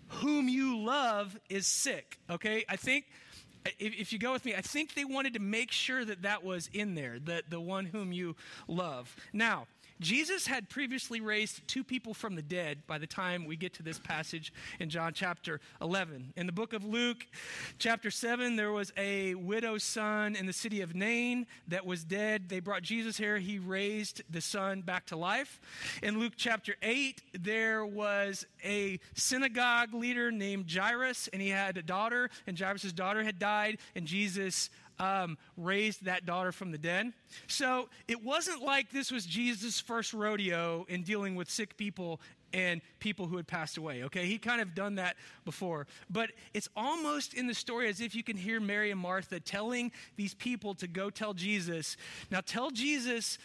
whom 0.09 0.49
you 0.49 0.79
love 0.79 1.39
is 1.49 1.67
sick. 1.67 2.19
Okay? 2.31 2.65
I 2.69 2.77
think 2.77 3.07
if, 3.79 3.99
if, 3.99 4.13
you 4.13 4.19
go 4.19 4.33
with 4.33 4.45
me, 4.45 4.55
I 4.55 4.61
think 4.61 4.95
they 4.95 5.05
wanted 5.05 5.35
to 5.35 5.41
make 5.41 5.73
sure 5.73 6.05
that 6.05 6.23
that 6.23 6.45
was 6.45 6.69
in 6.73 6.95
there, 6.95 7.19
that 7.25 7.51
the 7.51 7.61
one 7.61 7.87
whom 7.87 8.13
you 8.13 8.37
love. 8.69 9.15
Now, 9.33 9.67
Jesus 10.01 10.47
had 10.47 10.69
previously 10.69 11.21
raised 11.21 11.67
two 11.69 11.85
people 11.85 12.15
from 12.15 12.35
the 12.35 12.43
dead 12.43 12.87
by 12.87 12.99
the 12.99 13.07
time 13.07 13.45
we 13.45 13.57
get 13.57 13.75
to 13.75 13.83
this 13.83 13.99
passage 13.99 14.53
in 14.81 14.91
John 14.91 15.13
chapter 15.15 15.61
11. 15.81 16.33
In 16.37 16.47
the 16.47 16.53
book 16.53 16.73
of 16.73 16.85
Luke, 16.85 17.27
chapter 17.79 18.11
7, 18.11 18.57
there 18.57 18.73
was 18.73 18.93
a 18.97 19.35
widow's 19.35 19.85
son 19.85 20.35
in 20.37 20.47
the 20.47 20.53
city 20.53 20.81
of 20.81 20.95
Nain 20.95 21.47
that 21.69 21.87
was 21.87 22.05
dead. 22.05 22.49
They 22.49 22.61
brought 22.61 22.83
Jesus 22.83 23.17
here. 23.17 23.39
He 23.39 23.59
raised 23.59 24.23
the 24.29 24.41
son 24.41 24.83
back 24.83 25.07
to 25.07 25.17
life. 25.17 25.61
In 26.03 26.19
Luke 26.19 26.35
chapter 26.37 26.75
8, 26.83 27.23
there 27.41 27.87
was 27.87 28.47
a 28.65 28.99
synagogue 29.15 29.95
leader 29.95 30.31
named 30.31 30.71
Jairus, 30.71 31.29
and 31.33 31.41
he 31.41 31.51
had 31.51 31.77
a 31.77 31.83
daughter, 31.83 32.31
and 32.47 32.59
Jairus' 32.59 32.93
daughter 32.93 33.23
had 33.23 33.39
died, 33.39 33.79
and 33.95 34.07
Jesus 34.07 34.71
um, 34.99 35.39
raised 35.57 36.05
that 36.05 36.27
daughter 36.27 36.53
from 36.53 36.71
the 36.71 36.79
dead. 36.79 37.13
So 37.47 37.89
it 38.09 38.23
wasn't 38.23 38.63
like 38.63 38.91
this 38.91 39.11
was 39.11 39.27
Jesus' 39.27 39.81
first 39.81 40.15
rodeo 40.15 40.87
in 40.89 41.03
dealing 41.03 41.35
with 41.35 41.51
sick 41.51 41.77
people 41.77 42.21
and 42.53 42.81
people 43.01 43.27
who 43.27 43.37
had 43.37 43.47
passed 43.47 43.77
away. 43.77 44.05
Okay, 44.05 44.27
he 44.27 44.39
kind 44.39 44.61
of 44.61 44.75
done 44.75 44.95
that 44.95 45.17
before. 45.45 45.87
But 46.09 46.31
it's 46.55 46.69
almost 46.77 47.35
in 47.35 47.49
the 47.49 47.55
story 47.55 47.89
as 47.89 48.01
if 48.01 48.15
you 48.15 48.23
can 48.23 48.37
hear 48.37 48.61
Mary 48.61 48.93
and 48.93 49.01
Martha 49.01 49.41
telling 49.41 49.91
these 50.17 50.35
people 50.35 50.75
to 50.77 50.87
go 50.87 51.11
tell 51.11 51.35
Jesus. 51.35 51.97
Now 52.31 52.41
tell 52.41 52.71
Jesus 52.71 53.39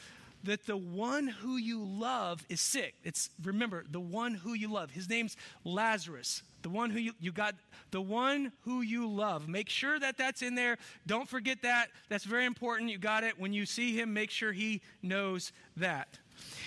that 0.44 0.66
the 0.66 0.78
one 0.78 1.28
who 1.28 1.58
you 1.58 1.84
love 1.84 2.46
is 2.50 2.62
sick. 2.62 2.96
It's 3.04 3.30
remember 3.44 3.84
the 3.90 4.00
one 4.00 4.34
who 4.34 4.54
you 4.54 4.72
love. 4.72 4.92
His 4.92 5.10
name's 5.10 5.36
Lazarus. 5.64 6.44
The 6.62 6.70
one 6.70 6.90
who 6.90 7.00
you, 7.00 7.14
you 7.20 7.32
got, 7.32 7.56
the 7.92 8.02
one 8.02 8.52
who 8.62 8.82
you 8.82 9.10
love. 9.10 9.48
Make 9.48 9.70
sure 9.70 9.98
that 9.98 10.18
that's 10.18 10.42
in 10.42 10.56
there. 10.56 10.78
Don't 11.08 11.28
forget 11.28 11.62
that. 11.62 11.88
That's 12.10 12.26
very 12.26 12.46
important. 12.46 12.90
You 12.90 12.98
got 12.98 13.24
it. 13.24 13.40
When 13.40 13.54
you 13.54 13.66
see 13.66 13.98
him, 13.98 14.14
make 14.14 14.30
sure 14.30 14.52
he 14.52 14.82
knows 15.02 15.54
that. 15.78 16.20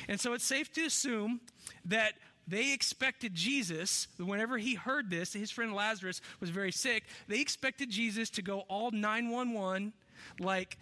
And 0.08 0.18
so 0.18 0.32
it's 0.32 0.44
safe 0.44 0.72
to 0.72 0.84
assume 0.84 1.40
that 1.84 2.14
they 2.48 2.72
expected 2.72 3.34
Jesus, 3.34 4.08
whenever 4.18 4.58
he 4.58 4.74
heard 4.74 5.10
this, 5.10 5.32
his 5.32 5.50
friend 5.50 5.72
Lazarus 5.72 6.20
was 6.40 6.50
very 6.50 6.72
sick, 6.72 7.04
they 7.28 7.40
expected 7.40 7.88
Jesus 7.88 8.30
to 8.30 8.42
go 8.42 8.60
all 8.68 8.90
911, 8.90 9.92
like 10.40 10.78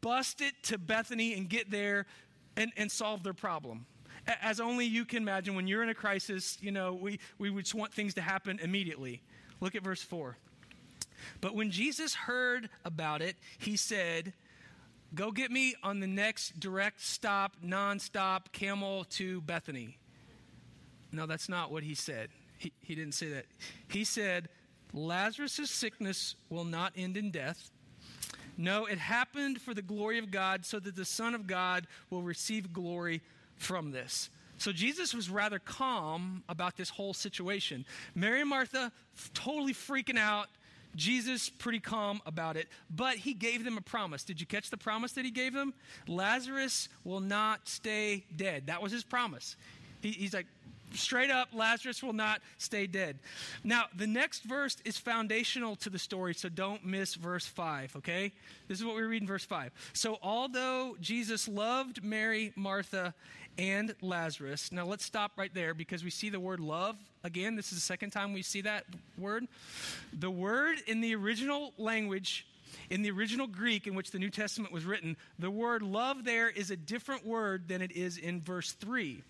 bust 0.00 0.40
it 0.40 0.54
to 0.64 0.78
Bethany 0.78 1.34
and 1.34 1.48
get 1.48 1.70
there 1.70 2.06
and, 2.56 2.72
and 2.76 2.90
solve 2.90 3.22
their 3.22 3.34
problem 3.34 3.86
as 4.40 4.60
only 4.60 4.86
you 4.86 5.04
can 5.04 5.22
imagine 5.22 5.54
when 5.54 5.66
you're 5.66 5.82
in 5.82 5.88
a 5.88 5.94
crisis, 5.94 6.58
you 6.60 6.70
know, 6.70 6.94
we, 6.94 7.18
we 7.38 7.50
would 7.50 7.64
just 7.64 7.74
want 7.74 7.92
things 7.92 8.14
to 8.14 8.20
happen 8.20 8.58
immediately. 8.62 9.20
Look 9.60 9.74
at 9.74 9.82
verse 9.82 10.02
4. 10.02 10.36
But 11.40 11.54
when 11.54 11.70
Jesus 11.70 12.14
heard 12.14 12.68
about 12.84 13.22
it, 13.22 13.36
he 13.58 13.76
said, 13.76 14.32
Go 15.14 15.30
get 15.30 15.50
me 15.50 15.74
on 15.82 16.00
the 16.00 16.06
next 16.06 16.58
direct 16.58 17.02
stop, 17.02 17.56
non-stop 17.62 18.50
camel 18.52 19.04
to 19.10 19.42
Bethany. 19.42 19.98
No, 21.12 21.26
that's 21.26 21.50
not 21.50 21.70
what 21.70 21.82
he 21.82 21.94
said. 21.94 22.30
He, 22.56 22.72
he 22.80 22.94
didn't 22.94 23.12
say 23.12 23.28
that. 23.28 23.44
He 23.88 24.04
said, 24.04 24.48
Lazarus' 24.94 25.70
sickness 25.70 26.34
will 26.48 26.64
not 26.64 26.94
end 26.96 27.18
in 27.18 27.30
death. 27.30 27.70
No, 28.56 28.86
it 28.86 28.98
happened 28.98 29.60
for 29.60 29.74
the 29.74 29.82
glory 29.82 30.18
of 30.18 30.30
God, 30.30 30.64
so 30.64 30.78
that 30.78 30.94
the 30.94 31.04
Son 31.04 31.34
of 31.34 31.46
God 31.46 31.86
will 32.10 32.22
receive 32.22 32.72
glory 32.72 33.22
from 33.56 33.90
this. 33.92 34.30
So 34.58 34.72
Jesus 34.72 35.14
was 35.14 35.28
rather 35.28 35.58
calm 35.58 36.44
about 36.48 36.76
this 36.76 36.88
whole 36.88 37.14
situation. 37.14 37.84
Mary 38.14 38.40
and 38.40 38.50
Martha 38.50 38.92
f- 39.16 39.30
totally 39.34 39.74
freaking 39.74 40.18
out. 40.18 40.48
Jesus 40.94 41.48
pretty 41.48 41.80
calm 41.80 42.20
about 42.26 42.56
it, 42.56 42.68
but 42.94 43.16
he 43.16 43.32
gave 43.32 43.64
them 43.64 43.78
a 43.78 43.80
promise. 43.80 44.24
Did 44.24 44.40
you 44.40 44.46
catch 44.46 44.68
the 44.68 44.76
promise 44.76 45.12
that 45.12 45.24
he 45.24 45.30
gave 45.30 45.54
them? 45.54 45.72
Lazarus 46.06 46.90
will 47.02 47.20
not 47.20 47.66
stay 47.66 48.24
dead. 48.36 48.66
That 48.66 48.82
was 48.82 48.92
his 48.92 49.02
promise. 49.02 49.56
He, 50.02 50.10
he's 50.10 50.34
like, 50.34 50.46
straight 50.94 51.30
up, 51.30 51.48
Lazarus 51.52 52.02
will 52.02 52.12
not 52.12 52.40
stay 52.58 52.86
dead. 52.86 53.18
Now, 53.64 53.84
the 53.96 54.06
next 54.06 54.44
verse 54.44 54.76
is 54.84 54.98
foundational 54.98 55.76
to 55.76 55.90
the 55.90 55.98
story, 55.98 56.34
so 56.34 56.48
don't 56.48 56.84
miss 56.84 57.14
verse 57.14 57.46
5, 57.46 57.96
okay? 57.96 58.32
This 58.68 58.78
is 58.78 58.84
what 58.84 58.96
we 58.96 59.02
read 59.02 59.22
in 59.22 59.28
verse 59.28 59.44
5. 59.44 59.72
So, 59.92 60.18
although 60.22 60.96
Jesus 61.00 61.48
loved 61.48 62.02
Mary, 62.02 62.52
Martha, 62.56 63.14
and 63.58 63.94
Lazarus, 64.00 64.72
now 64.72 64.86
let's 64.86 65.04
stop 65.04 65.32
right 65.36 65.52
there 65.52 65.74
because 65.74 66.02
we 66.02 66.10
see 66.10 66.30
the 66.30 66.40
word 66.40 66.60
love 66.60 66.96
again. 67.22 67.54
This 67.54 67.66
is 67.66 67.78
the 67.78 67.82
second 67.82 68.10
time 68.10 68.32
we 68.32 68.42
see 68.42 68.62
that 68.62 68.84
word. 69.18 69.46
The 70.18 70.30
word 70.30 70.78
in 70.86 71.00
the 71.00 71.14
original 71.14 71.72
language 71.76 72.46
in 72.90 73.02
the 73.02 73.10
original 73.10 73.46
Greek 73.46 73.86
in 73.86 73.94
which 73.94 74.10
the 74.10 74.18
New 74.18 74.30
Testament 74.30 74.72
was 74.72 74.84
written, 74.84 75.16
the 75.38 75.50
word 75.50 75.82
love 75.82 76.24
there 76.24 76.48
is 76.48 76.70
a 76.70 76.76
different 76.76 77.26
word 77.26 77.68
than 77.68 77.82
it 77.82 77.92
is 77.92 78.18
in 78.18 78.40
verse 78.40 78.72
3. 78.72 79.22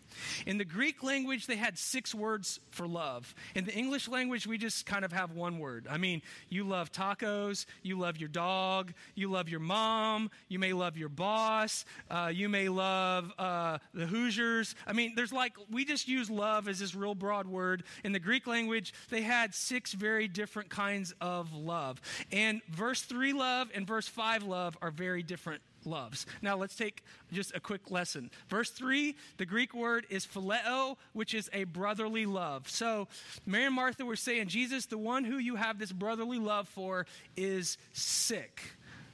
In 0.47 0.59
the 0.59 0.65
Greek 0.65 1.03
language, 1.03 1.47
they 1.47 1.57
had 1.57 1.79
six 1.79 2.15
words 2.15 2.61
for 2.71 2.87
love. 2.87 3.35
In 3.55 3.65
the 3.65 3.73
English 3.73 4.09
language, 4.09 4.47
we 4.47 4.59
just 4.59 4.87
kind 4.87 5.05
of 5.05 5.13
have 5.13 5.33
one 5.33 5.59
word. 5.59 5.87
I 5.91 5.99
mean, 5.99 6.23
you 6.49 6.65
love 6.65 6.93
tacos, 6.93 7.67
you 7.83 7.99
love 7.99 8.19
your 8.19 8.29
dog, 8.29 8.93
you 9.15 9.31
love 9.31 9.49
your 9.49 9.61
mom, 9.61 10.31
you 10.49 10.59
may 10.59 10.73
love 10.73 10.97
your 10.97 11.09
boss, 11.09 11.85
uh, 12.11 12.31
you 12.33 12.49
may 12.49 12.69
love 12.69 13.33
uh, 13.39 13.79
the 13.95 14.07
Hoosiers. 14.07 14.75
I 14.87 14.93
mean, 14.93 15.15
there's 15.17 15.33
like, 15.33 15.55
we 15.71 15.85
just 15.85 16.09
use 16.09 16.31
love 16.31 16.69
as 16.69 16.79
this 16.79 16.95
real 16.95 17.15
broad 17.15 17.47
word. 17.47 17.85
In 18.05 18.13
the 18.13 18.21
Greek 18.21 18.47
language, 18.47 18.93
they 19.11 19.23
had 19.23 19.55
six 19.55 19.93
very 19.93 20.29
different 20.29 20.69
kinds 20.69 21.15
of 21.21 21.53
love. 21.53 22.01
And 22.31 22.61
verse 22.69 23.03
3 23.03 23.32
love 23.33 23.71
and 23.75 23.87
verse 23.87 24.09
5 24.09 24.45
love 24.45 24.77
are 24.83 24.91
very 24.91 25.23
different 25.23 25.63
loves. 25.85 26.27
Now 26.41 26.57
let's 26.57 26.77
take 26.77 27.03
just 27.33 27.55
a 27.55 27.61
quick 27.61 27.91
lesson. 27.91 28.31
Verse 28.49 28.71
3, 28.71 29.17
the 29.37 29.47
Greek 29.47 29.75
word 29.75 30.07
is 30.11 30.27
phileo, 30.27 30.97
which 31.13 31.35
is 31.35 31.51
a 31.53 31.65
brotherly 31.65 32.27
love. 32.27 32.69
So 32.69 33.09
Mary 33.47 33.67
and 33.67 33.75
Martha 33.75 34.05
were 34.05 34.17
saying, 34.17 34.49
Jesus, 34.49 34.87
the 34.87 34.99
one 34.99 35.25
who 35.25 35.39
you 35.39 35.57
have 35.57 35.79
this 35.79 35.93
brotherly 35.93 36.39
love 36.39 36.69
for 36.69 37.07
is 37.37 37.79
sick. 37.93 38.63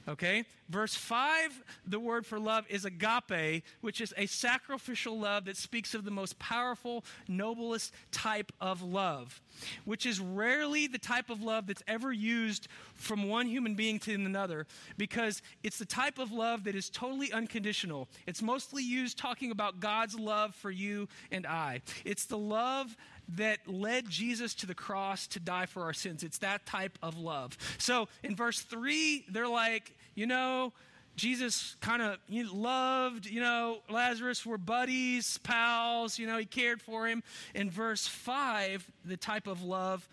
Okay? 0.09 0.43
Verse 0.69 0.95
5, 0.95 1.63
the 1.85 1.99
word 1.99 2.25
for 2.25 2.39
love 2.39 2.65
is 2.67 2.83
agape, 2.83 3.63
which 3.81 4.01
is 4.01 4.13
a 4.17 4.25
sacrificial 4.25 5.19
love 5.19 5.45
that 5.45 5.55
speaks 5.55 5.93
of 5.93 6.03
the 6.03 6.11
most 6.11 6.37
powerful, 6.39 7.05
noblest 7.27 7.93
type 8.11 8.51
of 8.59 8.81
love, 8.81 9.39
which 9.85 10.05
is 10.05 10.19
rarely 10.19 10.87
the 10.87 10.97
type 10.97 11.29
of 11.29 11.41
love 11.41 11.67
that's 11.67 11.83
ever 11.87 12.11
used 12.11 12.67
from 12.95 13.29
one 13.29 13.47
human 13.47 13.75
being 13.75 13.99
to 13.99 14.13
another 14.13 14.65
because 14.97 15.41
it's 15.63 15.77
the 15.77 15.85
type 15.85 16.17
of 16.17 16.31
love 16.31 16.63
that 16.63 16.75
is 16.75 16.89
totally 16.89 17.31
unconditional. 17.31 18.07
It's 18.25 18.41
mostly 18.41 18.83
used 18.83 19.17
talking 19.17 19.51
about 19.51 19.79
God's 19.79 20.17
love 20.17 20.55
for 20.55 20.71
you 20.71 21.07
and 21.31 21.45
I. 21.45 21.81
It's 22.03 22.25
the 22.25 22.37
love 22.37 22.95
that 23.35 23.59
led 23.67 24.09
Jesus 24.09 24.53
to 24.55 24.65
the 24.65 24.75
cross 24.75 25.27
to 25.27 25.39
die 25.39 25.65
for 25.65 25.83
our 25.83 25.93
sins. 25.93 26.23
It's 26.23 26.39
that 26.39 26.65
type 26.65 26.97
of 27.01 27.17
love. 27.17 27.57
So 27.77 28.07
in 28.23 28.35
verse 28.35 28.61
3, 28.61 29.25
they're 29.29 29.47
like, 29.47 29.95
you 30.15 30.25
know, 30.25 30.73
Jesus 31.15 31.75
kind 31.81 32.01
of 32.01 32.17
loved, 32.29 33.25
you 33.25 33.41
know, 33.41 33.79
Lazarus 33.89 34.45
were 34.45 34.57
buddies, 34.57 35.37
pals, 35.39 36.17
you 36.17 36.25
know, 36.25 36.37
he 36.37 36.45
cared 36.45 36.81
for 36.81 37.07
him. 37.07 37.23
In 37.53 37.69
verse 37.69 38.07
5, 38.07 38.89
the 39.03 39.17
type 39.17 39.47
of 39.47 39.61
love 39.61 40.07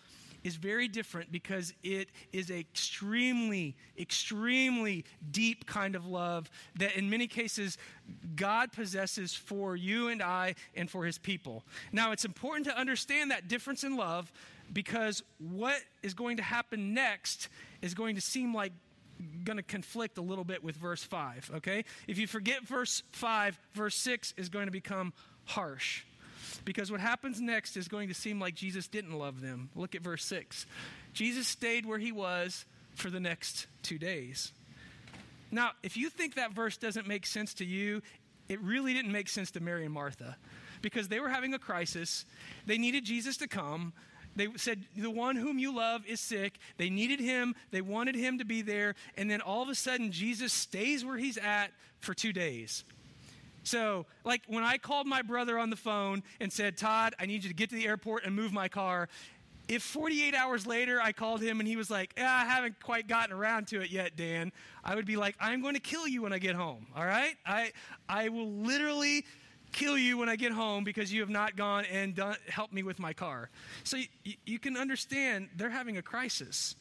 is 0.47 0.55
very 0.55 0.87
different 0.87 1.33
because 1.33 1.75
it 1.83 2.09
is 2.33 2.51
a 2.51 2.61
extremely, 2.61 3.75
extremely 3.99 5.05
deep 5.33 5.67
kind 5.67 5.97
of 5.97 6.07
love 6.07 6.49
that 6.77 6.95
in 6.95 7.11
many 7.11 7.27
cases 7.27 7.77
God 8.37 8.71
possesses 8.73 9.35
for 9.35 9.75
you 9.75 10.07
and 10.07 10.23
I 10.23 10.55
and 10.77 10.89
for 10.89 11.05
his 11.05 11.19
people. 11.19 11.65
Now, 11.91 12.13
it's 12.13 12.25
important 12.25 12.65
to 12.67 12.79
understand 12.79 13.33
that 13.33 13.49
difference 13.49 13.83
in 13.83 13.97
love 13.97 14.33
because 14.73 15.21
what 15.39 15.81
is 16.05 16.15
going 16.15 16.37
to 16.37 16.45
happen 16.45 16.95
next 16.95 17.49
is 17.83 17.93
going 17.93 18.15
to 18.15 18.21
seem 18.21 18.55
like 18.55 18.73
going 19.43 19.57
to 19.57 19.65
conflict 19.65 20.17
a 20.17 20.23
little 20.23 20.45
bit 20.45 20.63
with 20.63 20.77
verse 20.77 21.03
5, 21.03 21.51
okay? 21.57 21.85
If 22.07 22.19
you 22.19 22.29
forget 22.29 22.63
verse 22.63 23.03
5, 23.11 23.59
verse 23.75 23.97
6 23.97 24.35
is 24.37 24.49
going 24.49 24.67
to 24.67 24.73
become 24.73 25.13
harsh. 25.45 26.05
Because 26.65 26.91
what 26.91 27.01
happens 27.01 27.41
next 27.41 27.77
is 27.77 27.89
going 27.89 28.09
to 28.09 28.15
seem 28.15 28.41
like 28.41 28.55
Jesus 28.55 28.89
didn't 28.89 29.19
love 29.19 29.41
them. 29.41 29.71
Look 29.75 29.95
at 29.95 30.03
verse 30.03 30.25
6. 30.25 30.67
Jesus 31.13 31.47
stayed 31.47 31.87
where 31.87 31.99
he 31.99 32.13
was 32.13 32.65
for 32.95 33.11
the 33.11 33.21
next 33.21 33.67
two 33.83 33.99
days. 33.99 34.53
Now, 35.51 35.71
if 35.83 35.97
you 35.97 36.11
think 36.11 36.35
that 36.35 36.53
verse 36.53 36.77
doesn't 36.77 37.07
make 37.07 37.27
sense 37.27 37.55
to 37.55 37.65
you, 37.65 38.03
it 38.49 38.61
really 38.61 38.95
didn't 38.95 39.13
make 39.13 39.29
sense 39.29 39.51
to 39.53 39.61
Mary 39.61 39.85
and 39.85 39.95
Martha 39.95 40.37
because 40.83 41.09
they 41.09 41.21
were 41.21 41.29
having 41.29 41.55
a 41.55 41.59
crisis. 41.59 42.25
They 42.67 42.79
needed 42.79 43.05
Jesus 43.05 43.37
to 43.39 43.49
come. 43.49 43.93
They 44.35 44.49
said, 44.57 44.85
The 44.97 45.11
one 45.11 45.37
whom 45.37 45.59
you 45.59 45.75
love 45.75 46.03
is 46.07 46.21
sick. 46.21 46.59
They 46.77 46.91
needed 46.91 47.21
him. 47.21 47.55
They 47.71 47.81
wanted 47.81 48.15
him 48.15 48.39
to 48.39 48.45
be 48.45 48.63
there. 48.63 48.95
And 49.17 49.31
then 49.31 49.41
all 49.41 49.63
of 49.63 49.69
a 49.69 49.75
sudden, 49.75 50.13
Jesus 50.13 50.53
stays 50.53 51.05
where 51.05 51.17
he's 51.17 51.39
at 51.39 51.69
for 52.01 52.13
two 52.13 52.33
days. 52.33 52.85
So, 53.67 54.07
like 54.25 54.43
when 54.47 54.63
I 54.63 54.79
called 54.79 55.09
my 55.09 55.23
brother 55.23 55.59
on 55.59 55.71
the 55.71 55.77
phone 55.77 56.23
and 56.41 56.53
said, 56.53 56.77
Todd, 56.77 57.15
I 57.19 57.27
need 57.27 57.43
you 57.43 57.51
to 57.51 57.55
get 57.55 57.71
to 57.71 57.75
the 57.75 57.87
airport 57.87 58.25
and 58.25 58.35
move 58.35 58.53
my 58.53 58.69
car. 58.69 59.09
If 59.67 59.83
48 59.83 60.37
hours 60.37 60.69
later 60.69 61.01
I 61.03 61.11
called 61.11 61.43
him 61.43 61.59
and 61.59 61.69
he 61.69 61.75
was 61.75 61.91
like, 61.91 62.15
ah, 62.17 62.43
I 62.43 62.45
haven't 62.45 62.81
quite 62.81 63.09
gotten 63.09 63.35
around 63.35 63.67
to 63.69 63.81
it 63.81 63.91
yet, 63.91 64.17
Dan, 64.17 64.53
I 64.85 64.95
would 64.95 65.05
be 65.05 65.17
like, 65.17 65.35
I'm 65.41 65.63
going 65.63 65.75
to 65.75 65.81
kill 65.81 66.07
you 66.07 66.23
when 66.23 66.33
I 66.33 66.39
get 66.39 66.55
home, 66.55 66.87
all 66.97 67.05
right? 67.05 67.35
I, 67.45 67.73
I 68.09 68.29
will 68.29 68.53
literally 68.53 69.25
kill 69.73 69.99
you 69.99 70.17
when 70.17 70.29
I 70.29 70.37
get 70.37 70.53
home 70.53 70.85
because 70.85 71.13
you 71.13 71.21
have 71.21 71.29
not 71.29 71.57
gone 71.57 71.87
and 71.87 72.15
done, 72.15 72.37
helped 72.49 72.73
me 72.73 72.85
with 72.85 73.01
my 73.01 73.13
car. 73.13 73.51
So 73.83 73.99
you 74.45 74.61
can 74.61 74.77
understand 74.77 75.49
they're 75.57 75.71
having 75.71 75.97
a 75.97 76.03
crisis. 76.03 76.77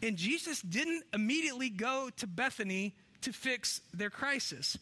And 0.00 0.16
Jesus 0.16 0.62
didn't 0.62 1.02
immediately 1.12 1.70
go 1.70 2.08
to 2.18 2.28
Bethany 2.28 2.94
to 3.22 3.32
fix 3.32 3.80
their 3.92 4.10
crisis. 4.10 4.78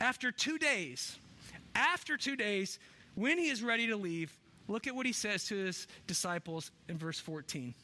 After 0.00 0.32
two 0.32 0.58
days, 0.58 1.18
after 1.74 2.16
two 2.16 2.36
days, 2.36 2.78
when 3.14 3.38
he 3.38 3.48
is 3.48 3.62
ready 3.62 3.86
to 3.88 3.96
leave, 3.96 4.36
look 4.68 4.86
at 4.86 4.94
what 4.94 5.06
he 5.06 5.12
says 5.12 5.44
to 5.46 5.56
his 5.56 5.86
disciples 6.06 6.70
in 6.88 6.96
verse 6.96 7.20
14. 7.20 7.74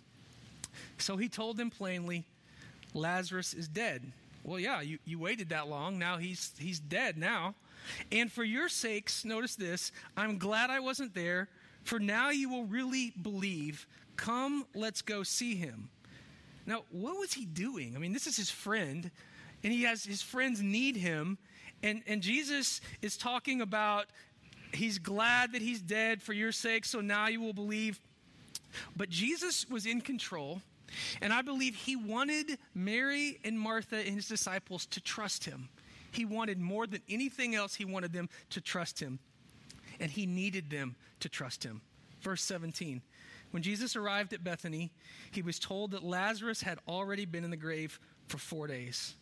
So 0.99 1.17
he 1.17 1.29
told 1.29 1.57
them 1.57 1.71
plainly, 1.71 2.25
Lazarus 2.95 3.55
is 3.55 3.69
dead. 3.69 4.03
Well, 4.45 4.61
yeah, 4.61 4.81
you, 4.81 4.99
you 5.05 5.19
waited 5.19 5.49
that 5.51 5.69
long. 5.69 5.99
Now 5.99 6.17
he's, 6.17 6.53
he's 6.59 6.79
dead 6.79 7.19
now. 7.19 7.55
And 8.11 8.31
for 8.31 8.45
your 8.45 8.69
sakes, 8.69 9.25
notice 9.25 9.57
this 9.57 9.93
I'm 10.17 10.39
glad 10.39 10.71
I 10.71 10.81
wasn't 10.81 11.15
there, 11.15 11.49
for 11.85 11.99
now 11.99 12.31
you 12.31 12.49
will 12.49 12.65
really 12.65 13.13
believe. 13.23 13.87
Come, 14.17 14.67
let's 14.75 15.03
go 15.03 15.23
see 15.23 15.55
him. 15.57 15.91
Now, 16.65 16.83
what 16.91 17.19
was 17.19 17.35
he 17.35 17.45
doing? 17.45 17.95
I 17.95 17.99
mean, 17.99 18.13
this 18.13 18.27
is 18.27 18.37
his 18.37 18.51
friend, 18.51 19.11
and 19.67 19.75
he 19.75 19.83
has 19.83 20.05
his 20.05 20.23
friends 20.23 20.63
need 20.63 20.97
him, 20.97 21.39
and, 21.83 22.01
and 22.07 22.23
Jesus 22.23 22.81
is 23.03 23.17
talking 23.17 23.61
about 23.61 24.07
he's 24.73 25.01
glad 25.01 25.55
that 25.55 25.61
he's 25.61 25.81
dead 25.81 26.23
for 26.23 26.33
your 26.33 26.53
sake, 26.53 26.85
so 26.85 27.01
now 27.01 27.27
you 27.27 27.41
will 27.41 27.53
believe. 27.53 28.01
But 28.97 29.09
Jesus 29.09 29.69
was 29.69 29.85
in 29.85 30.03
control, 30.03 30.63
and 31.21 31.33
I 31.33 31.43
believe 31.43 31.75
he 31.75 31.97
wanted 31.97 32.59
Mary 32.77 33.41
and 33.43 33.59
Martha 33.59 33.97
and 33.97 34.15
his 34.15 34.29
disciples 34.29 34.87
to 34.87 35.01
trust 35.01 35.47
him. 35.47 35.69
He 36.13 36.25
wanted 36.25 36.61
more 36.61 36.87
than 36.87 37.01
anything 37.09 37.57
else, 37.57 37.75
he 37.75 37.85
wanted 37.85 38.13
them 38.13 38.29
to 38.51 38.61
trust 38.61 39.01
him. 39.01 39.19
And 39.99 40.13
he 40.13 40.27
needed 40.27 40.71
them 40.71 40.95
to 41.19 41.29
trust 41.29 41.65
him. 41.65 41.81
Verse 42.21 42.43
17 42.45 43.03
When 43.51 43.65
Jesus 43.65 43.97
arrived 43.97 44.33
at 44.33 44.45
Bethany, 44.45 44.93
he 45.33 45.43
was 45.43 45.59
told 45.59 45.91
that 45.91 46.05
Lazarus 46.05 46.63
had 46.63 46.79
already 46.87 47.25
been 47.25 47.43
in 47.43 47.51
the 47.51 47.57
grave 47.57 47.99
for 48.29 48.39
four 48.39 48.69
days. 48.69 49.17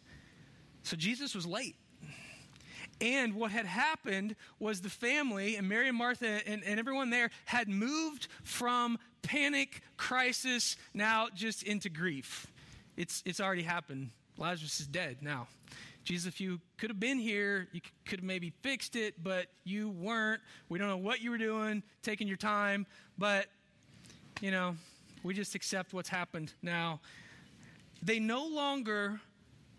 So 0.84 0.96
Jesus 0.96 1.34
was 1.34 1.46
late. 1.46 1.76
And 3.00 3.34
what 3.34 3.50
had 3.50 3.66
happened 3.66 4.36
was 4.60 4.80
the 4.80 4.90
family 4.90 5.56
and 5.56 5.68
Mary 5.68 5.88
and 5.88 5.98
Martha 5.98 6.40
and, 6.46 6.62
and 6.62 6.78
everyone 6.78 7.10
there 7.10 7.30
had 7.46 7.68
moved 7.68 8.28
from 8.44 8.98
panic, 9.22 9.82
crisis, 9.96 10.76
now 10.92 11.28
just 11.34 11.64
into 11.64 11.88
grief. 11.88 12.46
It's, 12.96 13.22
it's 13.26 13.40
already 13.40 13.62
happened. 13.62 14.10
Lazarus 14.36 14.78
is 14.80 14.86
dead 14.86 15.18
now. 15.20 15.48
Jesus, 16.04 16.26
if 16.26 16.40
you 16.40 16.60
could 16.76 16.90
have 16.90 17.00
been 17.00 17.18
here, 17.18 17.66
you 17.72 17.80
could 18.04 18.20
have 18.20 18.26
maybe 18.26 18.52
fixed 18.62 18.94
it, 18.94 19.24
but 19.24 19.46
you 19.64 19.88
weren't. 19.88 20.42
We 20.68 20.78
don't 20.78 20.88
know 20.88 20.98
what 20.98 21.22
you 21.22 21.30
were 21.30 21.38
doing, 21.38 21.82
taking 22.02 22.28
your 22.28 22.36
time, 22.36 22.86
but, 23.16 23.46
you 24.42 24.50
know, 24.50 24.76
we 25.22 25.32
just 25.32 25.54
accept 25.54 25.94
what's 25.94 26.10
happened 26.10 26.52
now. 26.62 27.00
They 28.02 28.18
no 28.18 28.46
longer 28.46 29.20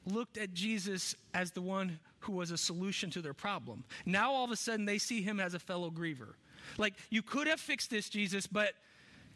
looked 0.05 0.37
at 0.37 0.53
Jesus 0.53 1.15
as 1.33 1.51
the 1.51 1.61
one 1.61 1.99
who 2.19 2.33
was 2.33 2.51
a 2.51 2.57
solution 2.57 3.09
to 3.11 3.21
their 3.21 3.33
problem. 3.33 3.83
Now 4.05 4.31
all 4.31 4.45
of 4.45 4.51
a 4.51 4.55
sudden 4.55 4.85
they 4.85 4.97
see 4.97 5.21
him 5.21 5.39
as 5.39 5.53
a 5.53 5.59
fellow 5.59 5.89
griever. 5.91 6.33
Like, 6.77 6.95
you 7.09 7.21
could 7.21 7.47
have 7.47 7.59
fixed 7.59 7.89
this, 7.91 8.09
Jesus, 8.09 8.47
but 8.47 8.73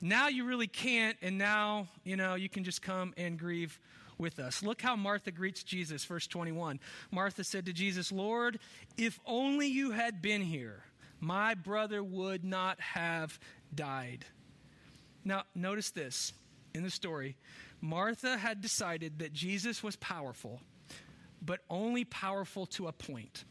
now 0.01 0.27
you 0.29 0.45
really 0.45 0.67
can't, 0.67 1.17
and 1.21 1.37
now, 1.37 1.87
you 2.03 2.15
know, 2.15 2.35
you 2.35 2.49
can 2.49 2.63
just 2.63 2.81
come 2.81 3.13
and 3.17 3.37
grieve 3.37 3.79
with 4.17 4.39
us. 4.39 4.63
Look 4.63 4.81
how 4.81 4.95
Martha 4.95 5.31
greets 5.31 5.63
Jesus, 5.63 6.03
verse 6.05 6.27
21. 6.27 6.79
Martha 7.11 7.43
said 7.43 7.65
to 7.67 7.73
Jesus, 7.73 8.11
Lord, 8.11 8.59
if 8.97 9.19
only 9.25 9.67
you 9.67 9.91
had 9.91 10.21
been 10.21 10.41
here, 10.41 10.83
my 11.19 11.53
brother 11.53 12.03
would 12.03 12.43
not 12.43 12.79
have 12.79 13.39
died. 13.73 14.25
Now, 15.23 15.43
notice 15.53 15.91
this 15.91 16.33
in 16.73 16.83
the 16.83 16.89
story. 16.89 17.35
Martha 17.81 18.37
had 18.37 18.61
decided 18.61 19.19
that 19.19 19.33
Jesus 19.33 19.81
was 19.83 19.95
powerful 19.95 20.61
but 21.41 21.61
only 21.69 22.03
powerful 22.05 22.65
to 22.67 22.87
a 22.87 22.91
point. 22.91 23.43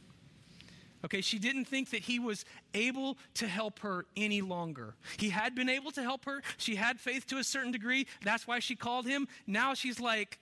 Okay, 1.04 1.20
she 1.20 1.38
didn't 1.38 1.66
think 1.66 1.90
that 1.90 2.00
he 2.00 2.18
was 2.18 2.44
able 2.74 3.18
to 3.34 3.46
help 3.46 3.78
her 3.80 4.04
any 4.16 4.40
longer. 4.40 4.94
He 5.16 5.30
had 5.30 5.54
been 5.54 5.68
able 5.68 5.92
to 5.92 6.02
help 6.02 6.24
her. 6.24 6.42
She 6.56 6.74
had 6.74 6.98
faith 6.98 7.26
to 7.28 7.38
a 7.38 7.44
certain 7.44 7.70
degree. 7.70 8.06
That's 8.24 8.48
why 8.48 8.58
she 8.58 8.74
called 8.74 9.06
him. 9.06 9.28
Now 9.46 9.74
she's 9.74 10.00
like, 10.00 10.40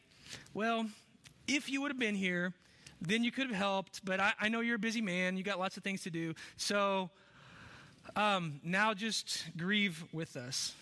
well, 0.54 0.86
if 1.46 1.68
you 1.68 1.82
would 1.82 1.90
have 1.90 1.98
been 1.98 2.14
here, 2.14 2.54
then 3.02 3.22
you 3.22 3.30
could 3.30 3.48
have 3.48 3.56
helped, 3.56 4.02
but 4.02 4.18
I, 4.18 4.32
I 4.40 4.48
know 4.48 4.60
you're 4.60 4.76
a 4.76 4.78
busy 4.78 5.02
man. 5.02 5.36
You 5.36 5.42
got 5.42 5.58
lots 5.58 5.76
of 5.76 5.82
things 5.82 6.02
to 6.04 6.10
do. 6.10 6.34
So 6.56 7.10
um, 8.16 8.60
now 8.64 8.94
just 8.94 9.44
grieve 9.58 10.02
with 10.12 10.36
us. 10.36 10.74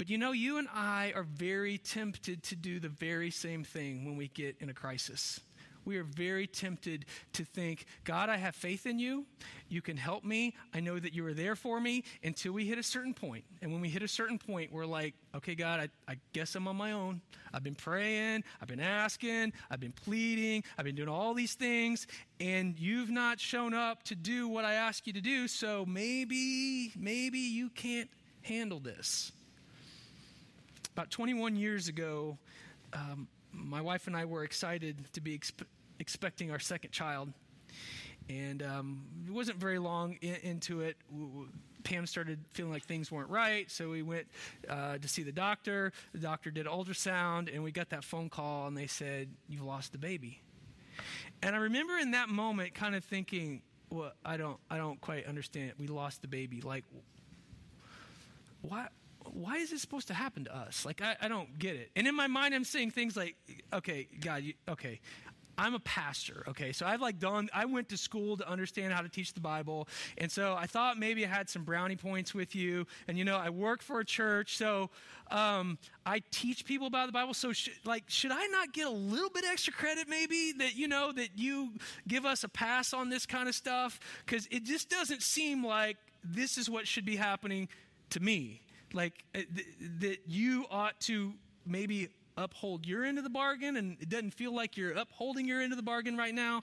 But 0.00 0.08
you 0.08 0.16
know, 0.16 0.32
you 0.32 0.56
and 0.56 0.66
I 0.74 1.12
are 1.14 1.24
very 1.24 1.76
tempted 1.76 2.42
to 2.44 2.56
do 2.56 2.80
the 2.80 2.88
very 2.88 3.30
same 3.30 3.64
thing 3.64 4.06
when 4.06 4.16
we 4.16 4.28
get 4.28 4.56
in 4.58 4.70
a 4.70 4.72
crisis. 4.72 5.40
We 5.84 5.98
are 5.98 6.04
very 6.04 6.46
tempted 6.46 7.04
to 7.34 7.44
think, 7.44 7.84
God, 8.04 8.30
I 8.30 8.38
have 8.38 8.54
faith 8.54 8.86
in 8.86 8.98
you. 8.98 9.26
You 9.68 9.82
can 9.82 9.98
help 9.98 10.24
me. 10.24 10.54
I 10.72 10.80
know 10.80 10.98
that 10.98 11.12
you 11.12 11.26
are 11.26 11.34
there 11.34 11.54
for 11.54 11.82
me 11.82 12.04
until 12.24 12.52
we 12.52 12.64
hit 12.64 12.78
a 12.78 12.82
certain 12.82 13.12
point. 13.12 13.44
And 13.60 13.72
when 13.72 13.82
we 13.82 13.90
hit 13.90 14.02
a 14.02 14.08
certain 14.08 14.38
point, 14.38 14.72
we're 14.72 14.86
like, 14.86 15.12
okay, 15.34 15.54
God, 15.54 15.80
I, 15.80 16.12
I 16.12 16.16
guess 16.32 16.54
I'm 16.54 16.66
on 16.66 16.76
my 16.76 16.92
own. 16.92 17.20
I've 17.52 17.62
been 17.62 17.74
praying, 17.74 18.44
I've 18.62 18.68
been 18.68 18.80
asking, 18.80 19.52
I've 19.70 19.80
been 19.80 19.92
pleading, 19.92 20.64
I've 20.78 20.86
been 20.86 20.96
doing 20.96 21.10
all 21.10 21.34
these 21.34 21.52
things, 21.52 22.06
and 22.40 22.78
you've 22.78 23.10
not 23.10 23.38
shown 23.38 23.74
up 23.74 24.02
to 24.04 24.14
do 24.14 24.48
what 24.48 24.64
I 24.64 24.72
ask 24.72 25.06
you 25.06 25.12
to 25.12 25.20
do. 25.20 25.46
So 25.46 25.84
maybe, 25.84 26.90
maybe 26.96 27.38
you 27.38 27.68
can't 27.68 28.08
handle 28.40 28.80
this. 28.80 29.32
About 31.00 31.10
21 31.12 31.56
years 31.56 31.88
ago, 31.88 32.36
um, 32.92 33.26
my 33.54 33.80
wife 33.80 34.06
and 34.06 34.14
I 34.14 34.26
were 34.26 34.44
excited 34.44 35.02
to 35.14 35.22
be 35.22 35.38
exp- 35.38 35.64
expecting 35.98 36.50
our 36.50 36.58
second 36.58 36.90
child. 36.90 37.32
And 38.28 38.62
um, 38.62 39.06
it 39.26 39.32
wasn't 39.32 39.56
very 39.56 39.78
long 39.78 40.18
in, 40.20 40.34
into 40.42 40.82
it. 40.82 40.98
Pam 41.84 42.04
started 42.04 42.38
feeling 42.52 42.70
like 42.70 42.84
things 42.84 43.10
weren't 43.10 43.30
right, 43.30 43.70
so 43.70 43.88
we 43.88 44.02
went 44.02 44.26
uh, 44.68 44.98
to 44.98 45.08
see 45.08 45.22
the 45.22 45.32
doctor. 45.32 45.90
The 46.12 46.18
doctor 46.18 46.50
did 46.50 46.66
ultrasound, 46.66 47.50
and 47.50 47.64
we 47.64 47.72
got 47.72 47.88
that 47.88 48.04
phone 48.04 48.28
call, 48.28 48.66
and 48.66 48.76
they 48.76 48.86
said, 48.86 49.30
You've 49.48 49.64
lost 49.64 49.92
the 49.92 49.98
baby. 49.98 50.42
And 51.40 51.56
I 51.56 51.60
remember 51.60 51.96
in 51.96 52.10
that 52.10 52.28
moment 52.28 52.74
kind 52.74 52.94
of 52.94 53.02
thinking, 53.02 53.62
well, 53.88 54.12
I 54.22 54.36
don't, 54.36 54.58
I 54.68 54.76
don't 54.76 55.00
quite 55.00 55.24
understand. 55.26 55.72
We 55.78 55.86
lost 55.86 56.20
the 56.20 56.28
baby. 56.28 56.60
Like, 56.60 56.84
why, 58.60 58.88
why 59.32 59.56
is 59.56 59.70
this 59.70 59.80
supposed 59.80 60.08
to 60.08 60.14
happen 60.14 60.44
to 60.44 60.56
us? 60.56 60.84
Like, 60.84 61.00
I, 61.02 61.16
I 61.20 61.28
don't 61.28 61.58
get 61.58 61.76
it. 61.76 61.90
And 61.96 62.06
in 62.06 62.14
my 62.14 62.26
mind, 62.26 62.54
I'm 62.54 62.64
saying 62.64 62.90
things 62.92 63.16
like, 63.16 63.36
okay, 63.72 64.08
God, 64.20 64.42
you, 64.42 64.54
okay, 64.68 65.00
I'm 65.60 65.74
a 65.74 65.80
pastor, 65.80 66.42
okay? 66.48 66.72
So 66.72 66.86
I've 66.86 67.02
like 67.02 67.18
done, 67.18 67.50
I 67.52 67.66
went 67.66 67.90
to 67.90 67.98
school 67.98 68.38
to 68.38 68.48
understand 68.48 68.94
how 68.94 69.02
to 69.02 69.10
teach 69.10 69.34
the 69.34 69.40
Bible. 69.40 69.88
And 70.16 70.32
so 70.32 70.54
I 70.58 70.66
thought 70.66 70.98
maybe 70.98 71.24
I 71.24 71.28
had 71.28 71.50
some 71.50 71.64
brownie 71.64 71.96
points 71.96 72.32
with 72.32 72.54
you. 72.54 72.86
And 73.08 73.18
you 73.18 73.24
know, 73.24 73.36
I 73.36 73.50
work 73.50 73.82
for 73.82 74.00
a 74.00 74.04
church, 74.04 74.56
so 74.56 74.88
um, 75.30 75.76
I 76.06 76.22
teach 76.30 76.64
people 76.64 76.86
about 76.86 77.06
the 77.06 77.12
Bible. 77.12 77.34
So, 77.34 77.52
sh- 77.52 77.68
like, 77.84 78.04
should 78.08 78.32
I 78.32 78.46
not 78.46 78.72
get 78.72 78.86
a 78.86 78.90
little 78.90 79.28
bit 79.28 79.44
extra 79.44 79.72
credit 79.74 80.08
maybe 80.08 80.52
that, 80.58 80.76
you 80.76 80.88
know, 80.88 81.12
that 81.12 81.30
you 81.36 81.72
give 82.08 82.24
us 82.24 82.42
a 82.42 82.48
pass 82.48 82.94
on 82.94 83.10
this 83.10 83.26
kind 83.26 83.46
of 83.46 83.54
stuff? 83.54 84.00
Because 84.24 84.48
it 84.50 84.64
just 84.64 84.88
doesn't 84.88 85.22
seem 85.22 85.64
like 85.64 85.98
this 86.24 86.56
is 86.56 86.70
what 86.70 86.88
should 86.88 87.04
be 87.04 87.16
happening 87.16 87.68
to 88.10 88.20
me. 88.20 88.62
Like, 88.92 89.24
uh, 89.34 89.40
th- 89.54 89.66
that 90.00 90.18
you 90.26 90.66
ought 90.70 90.98
to 91.00 91.32
maybe 91.66 92.08
uphold 92.36 92.86
your 92.86 93.04
end 93.04 93.18
of 93.18 93.24
the 93.24 93.30
bargain, 93.30 93.76
and 93.76 93.96
it 94.00 94.08
doesn't 94.08 94.32
feel 94.32 94.54
like 94.54 94.76
you're 94.76 94.92
upholding 94.92 95.46
your 95.46 95.60
end 95.60 95.72
of 95.72 95.76
the 95.76 95.82
bargain 95.82 96.16
right 96.16 96.34
now. 96.34 96.62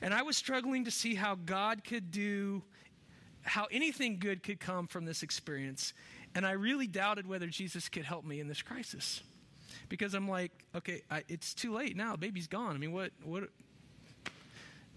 And 0.00 0.12
I 0.12 0.22
was 0.22 0.36
struggling 0.36 0.84
to 0.84 0.90
see 0.90 1.14
how 1.14 1.36
God 1.36 1.84
could 1.84 2.10
do, 2.10 2.62
how 3.42 3.66
anything 3.70 4.18
good 4.18 4.42
could 4.42 4.60
come 4.60 4.86
from 4.86 5.04
this 5.04 5.22
experience. 5.22 5.94
And 6.34 6.46
I 6.46 6.52
really 6.52 6.86
doubted 6.86 7.26
whether 7.26 7.46
Jesus 7.46 7.88
could 7.88 8.04
help 8.04 8.24
me 8.24 8.40
in 8.40 8.48
this 8.48 8.62
crisis. 8.62 9.22
Because 9.88 10.14
I'm 10.14 10.28
like, 10.28 10.52
okay, 10.74 11.02
I, 11.10 11.22
it's 11.28 11.54
too 11.54 11.72
late 11.74 11.96
now. 11.96 12.16
Baby's 12.16 12.46
gone. 12.46 12.74
I 12.74 12.78
mean, 12.78 12.92
what, 12.92 13.10
what, 13.24 13.44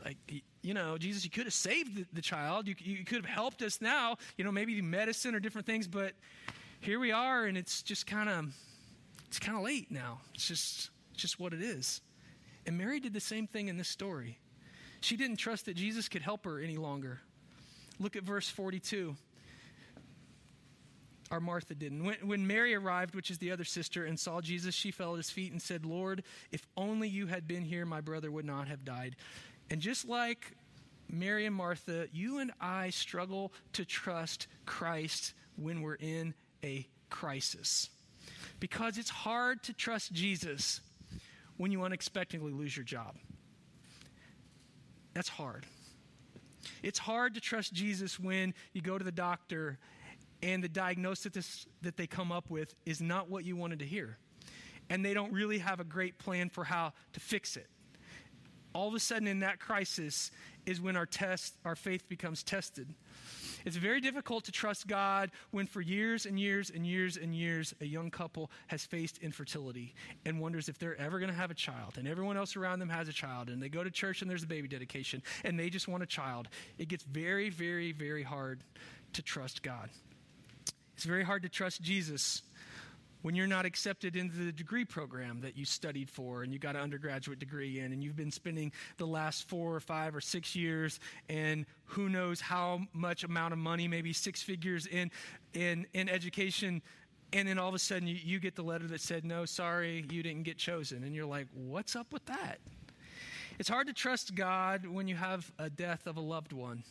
like, 0.03 0.17
you 0.62 0.74
know, 0.74 0.98
Jesus, 0.98 1.24
you 1.24 1.29
could 1.29 1.46
have 1.46 1.53
saved 1.53 1.96
the, 1.96 2.05
the 2.13 2.22
child. 2.22 2.67
You, 2.67 2.75
you 2.77 3.03
could 3.03 3.17
have 3.17 3.25
helped 3.25 3.62
us 3.62 3.82
now, 3.82 4.17
you 4.38 4.44
know, 4.44 4.51
maybe 4.51 4.82
medicine 4.82 5.36
or 5.36 5.39
different 5.39 5.67
things, 5.67 5.88
but 5.88 6.13
here 6.86 7.00
we 7.00 7.12
are, 7.12 7.46
and 7.46 7.58
it's 7.58 7.82
just 7.82 8.06
kind 8.06 8.30
of 8.30 8.54
it's 9.27 9.39
kind 9.39 9.58
of 9.58 9.63
late 9.63 9.89
now. 9.89 10.20
It's 10.36 10.48
just, 10.48 10.92
it's 11.12 11.22
just 11.22 11.39
what 11.39 11.51
it 11.51 11.62
is. 11.62 12.00
And 12.68 12.77
Mary 12.77 13.00
did 13.00 13.12
the 13.12 13.20
same 13.20 13.48
thing 13.48 13.70
in 13.70 13.75
this 13.75 13.89
story. 13.89 14.38
She 15.01 15.18
didn't 15.18 15.38
trust 15.38 15.65
that 15.65 15.75
Jesus 15.75 16.08
could 16.08 16.22
help 16.22 16.46
her 16.46 16.60
any 16.60 16.77
longer. 16.77 17.20
Look 18.00 18.15
at 18.15 18.24
verse 18.24 18.50
42. 18.50 19.15
Our 21.32 21.39
Martha 21.39 21.74
didn't. 21.74 22.04
When, 22.04 22.15
when 22.24 22.46
Mary 22.46 22.75
arrived, 22.75 23.15
which 23.15 23.32
is 23.32 23.39
the 23.39 23.51
other 23.51 23.63
sister, 23.63 24.06
and 24.06 24.20
saw 24.20 24.42
Jesus, 24.42 24.75
she 24.75 24.92
fell 24.92 25.13
at 25.13 25.18
his 25.18 25.32
feet 25.32 25.51
and 25.51 25.62
said, 25.62 25.86
Lord, 25.86 26.24
if 26.51 26.68
only 26.77 27.10
you 27.10 27.25
had 27.25 27.48
been 27.48 27.63
here, 27.63 27.86
my 27.86 28.00
brother 28.00 28.32
would 28.32 28.46
not 28.46 28.68
have 28.68 28.86
died. 28.86 29.15
And 29.72 29.82
just 29.82 30.08
like 30.08 30.51
Mary 31.10 31.48
and 31.48 31.56
Martha, 31.56 32.08
you 32.13 32.38
and 32.38 32.51
I 32.62 32.92
struggle 32.92 33.51
to 33.74 33.86
trust 33.86 34.48
Christ 34.68 35.34
when 35.56 35.82
we're 35.82 35.96
in 35.96 36.36
a 36.65 36.88
crisis 37.10 37.89
because 38.60 38.98
it's 38.98 39.10
hard 39.10 39.63
to 39.63 39.74
trust 39.74 40.12
Jesus 40.12 40.81
when 41.57 41.72
you 41.72 41.84
unexpectedly 41.84 42.51
lose 42.51 42.75
your 42.75 42.84
job. 42.84 43.15
That's 45.13 45.29
hard. 45.29 45.65
It's 46.84 47.00
hard 47.00 47.36
to 47.36 47.41
trust 47.41 47.74
Jesus 47.74 48.19
when 48.19 48.53
you 48.74 48.81
go 48.81 48.98
to 48.98 49.03
the 49.03 49.12
doctor 49.12 49.77
and 50.41 50.63
the 50.63 50.69
diagnosis 50.69 51.65
that 51.84 51.95
they 51.95 52.07
come 52.07 52.31
up 52.31 52.50
with 52.50 52.74
is 52.86 53.00
not 53.01 53.29
what 53.29 53.45
you 53.45 53.55
wanted 53.55 53.79
to 53.79 53.86
hear. 53.86 54.17
And 54.89 55.05
they 55.05 55.13
don't 55.13 55.31
really 55.31 55.60
have 55.60 55.79
a 55.79 55.84
great 55.84 56.17
plan 56.19 56.50
for 56.50 56.63
how 56.63 56.93
to 57.13 57.19
fix 57.19 57.55
it. 57.55 57.67
All 58.74 58.89
of 58.89 58.93
a 58.93 59.00
sudden, 59.00 59.27
in 59.27 59.39
that 59.39 59.60
crisis, 59.60 60.31
is 60.65 60.81
when 60.81 60.98
our 60.98 61.05
test, 61.05 61.55
our 61.63 61.75
faith 61.75 62.10
becomes 62.10 62.43
tested. 62.43 62.93
It's 63.65 63.75
very 63.75 64.00
difficult 64.00 64.45
to 64.45 64.51
trust 64.51 64.88
God 64.88 65.31
when 65.50 65.65
for 65.65 65.81
years 65.81 66.27
and 66.27 66.39
years 66.39 66.69
and 66.69 66.86
years 66.86 67.17
and 67.17 67.36
years 67.36 67.74
a 67.81 67.86
young 67.86 68.12
couple 68.12 68.51
has 68.67 68.86
faced 68.86 69.17
infertility 69.17 69.95
and 70.24 70.39
wonders 70.39 70.69
if 70.69 70.77
they're 70.77 71.00
ever 71.01 71.17
going 71.17 71.31
to 71.31 71.36
have 71.36 71.50
a 71.50 71.55
child. 71.55 71.98
And 71.98 72.07
everyone 72.07 72.38
else 72.38 72.55
around 72.55 72.79
them 72.79 72.89
has 72.89 73.07
a 73.07 73.13
child. 73.13 73.50
And 73.50 73.62
they 73.62 73.69
go 73.69 73.83
to 73.83 73.90
church 73.90 74.22
and 74.22 74.29
there's 74.29 74.44
a 74.44 74.48
baby 74.48 74.68
dedication 74.68 75.24
and 75.44 75.59
they 75.59 75.72
just 75.72 75.87
want 75.87 76.03
a 76.03 76.07
child. 76.07 76.48
It 76.77 76.87
gets 76.87 77.03
very, 77.03 77.50
very, 77.50 77.92
very 77.92 78.24
hard 78.24 78.59
to 79.13 79.24
trust 79.24 79.63
God. 79.63 79.90
It's 80.96 81.05
very 81.05 81.24
hard 81.24 81.44
to 81.44 81.50
trust 81.50 81.81
Jesus 81.81 82.44
when 83.25 83.33
you're 83.33 83.48
not 83.48 83.66
accepted 83.66 84.16
into 84.16 84.38
the 84.38 84.51
degree 84.51 84.85
program 84.85 85.42
that 85.42 85.57
you 85.57 85.66
studied 85.66 86.07
for 86.07 86.44
and 86.44 86.53
you 86.53 86.59
got 86.59 86.75
an 86.75 86.81
undergraduate 86.83 87.40
degree 87.40 87.79
in 87.79 87.92
and 87.92 88.03
you've 88.03 88.16
been 88.16 88.29
spending 88.29 88.72
the 88.98 89.05
last 89.07 89.50
four 89.50 89.74
or 89.74 89.79
five 89.79 90.16
or 90.16 90.22
six 90.22 90.55
years 90.55 91.00
and 91.27 91.66
who 91.85 92.07
knows 92.07 92.40
how 92.40 92.79
much 92.94 93.24
amount 93.24 93.51
of 93.51 93.57
money 93.57 93.88
maybe 93.88 94.14
six 94.14 94.44
figures 94.44 94.85
in 94.85 95.09
in 95.55 95.88
in 95.96 96.07
education 96.07 96.83
and 97.33 97.48
then 97.48 97.57
all 97.57 97.68
of 97.68 97.74
a 97.74 97.79
sudden 97.79 98.07
you, 98.07 98.14
you 98.14 98.40
get 98.40 98.55
the 98.55 98.61
letter 98.61 98.85
that 98.85 99.01
said 99.01 99.25
no 99.25 99.44
sorry 99.44 100.05
you 100.11 100.22
didn't 100.22 100.44
get 100.44 100.59
chosen. 100.59 101.03
And 101.03 101.16
you're 101.16 101.25
like 101.25 101.48
what's 101.55 101.96
up 101.96 102.14
with 102.14 102.27
that? 102.27 102.59
It's 103.57 103.70
hard 103.70 103.88
to 103.88 103.94
trust 103.94 104.35
god 104.35 104.85
when 104.85 105.07
you 105.07 105.16
have 105.16 105.51
a 105.57 105.68
death 105.68 106.05
of 106.05 106.18
a 106.18 106.22
loved 106.22 106.53
one 106.53 106.83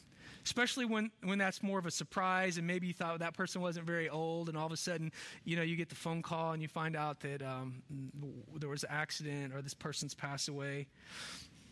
especially 0.44 0.84
when, 0.84 1.10
when 1.22 1.38
that's 1.38 1.62
more 1.62 1.78
of 1.78 1.86
a 1.86 1.90
surprise 1.90 2.58
and 2.58 2.66
maybe 2.66 2.86
you 2.86 2.92
thought 2.92 3.18
that 3.18 3.34
person 3.34 3.60
wasn't 3.60 3.86
very 3.86 4.08
old 4.08 4.48
and 4.48 4.56
all 4.58 4.66
of 4.66 4.72
a 4.72 4.76
sudden 4.76 5.10
you 5.44 5.56
know 5.56 5.62
you 5.62 5.76
get 5.76 5.88
the 5.88 5.94
phone 5.94 6.22
call 6.22 6.52
and 6.52 6.62
you 6.62 6.68
find 6.68 6.96
out 6.96 7.20
that 7.20 7.42
um, 7.42 7.82
there 8.58 8.68
was 8.68 8.82
an 8.82 8.90
accident 8.92 9.54
or 9.54 9.62
this 9.62 9.74
person's 9.74 10.14
passed 10.14 10.48
away. 10.48 10.86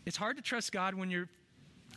It's 0.05 0.17
hard 0.17 0.37
to 0.37 0.43
trust 0.43 0.71
god 0.71 0.95
when 0.95 1.09
you're 1.09 1.29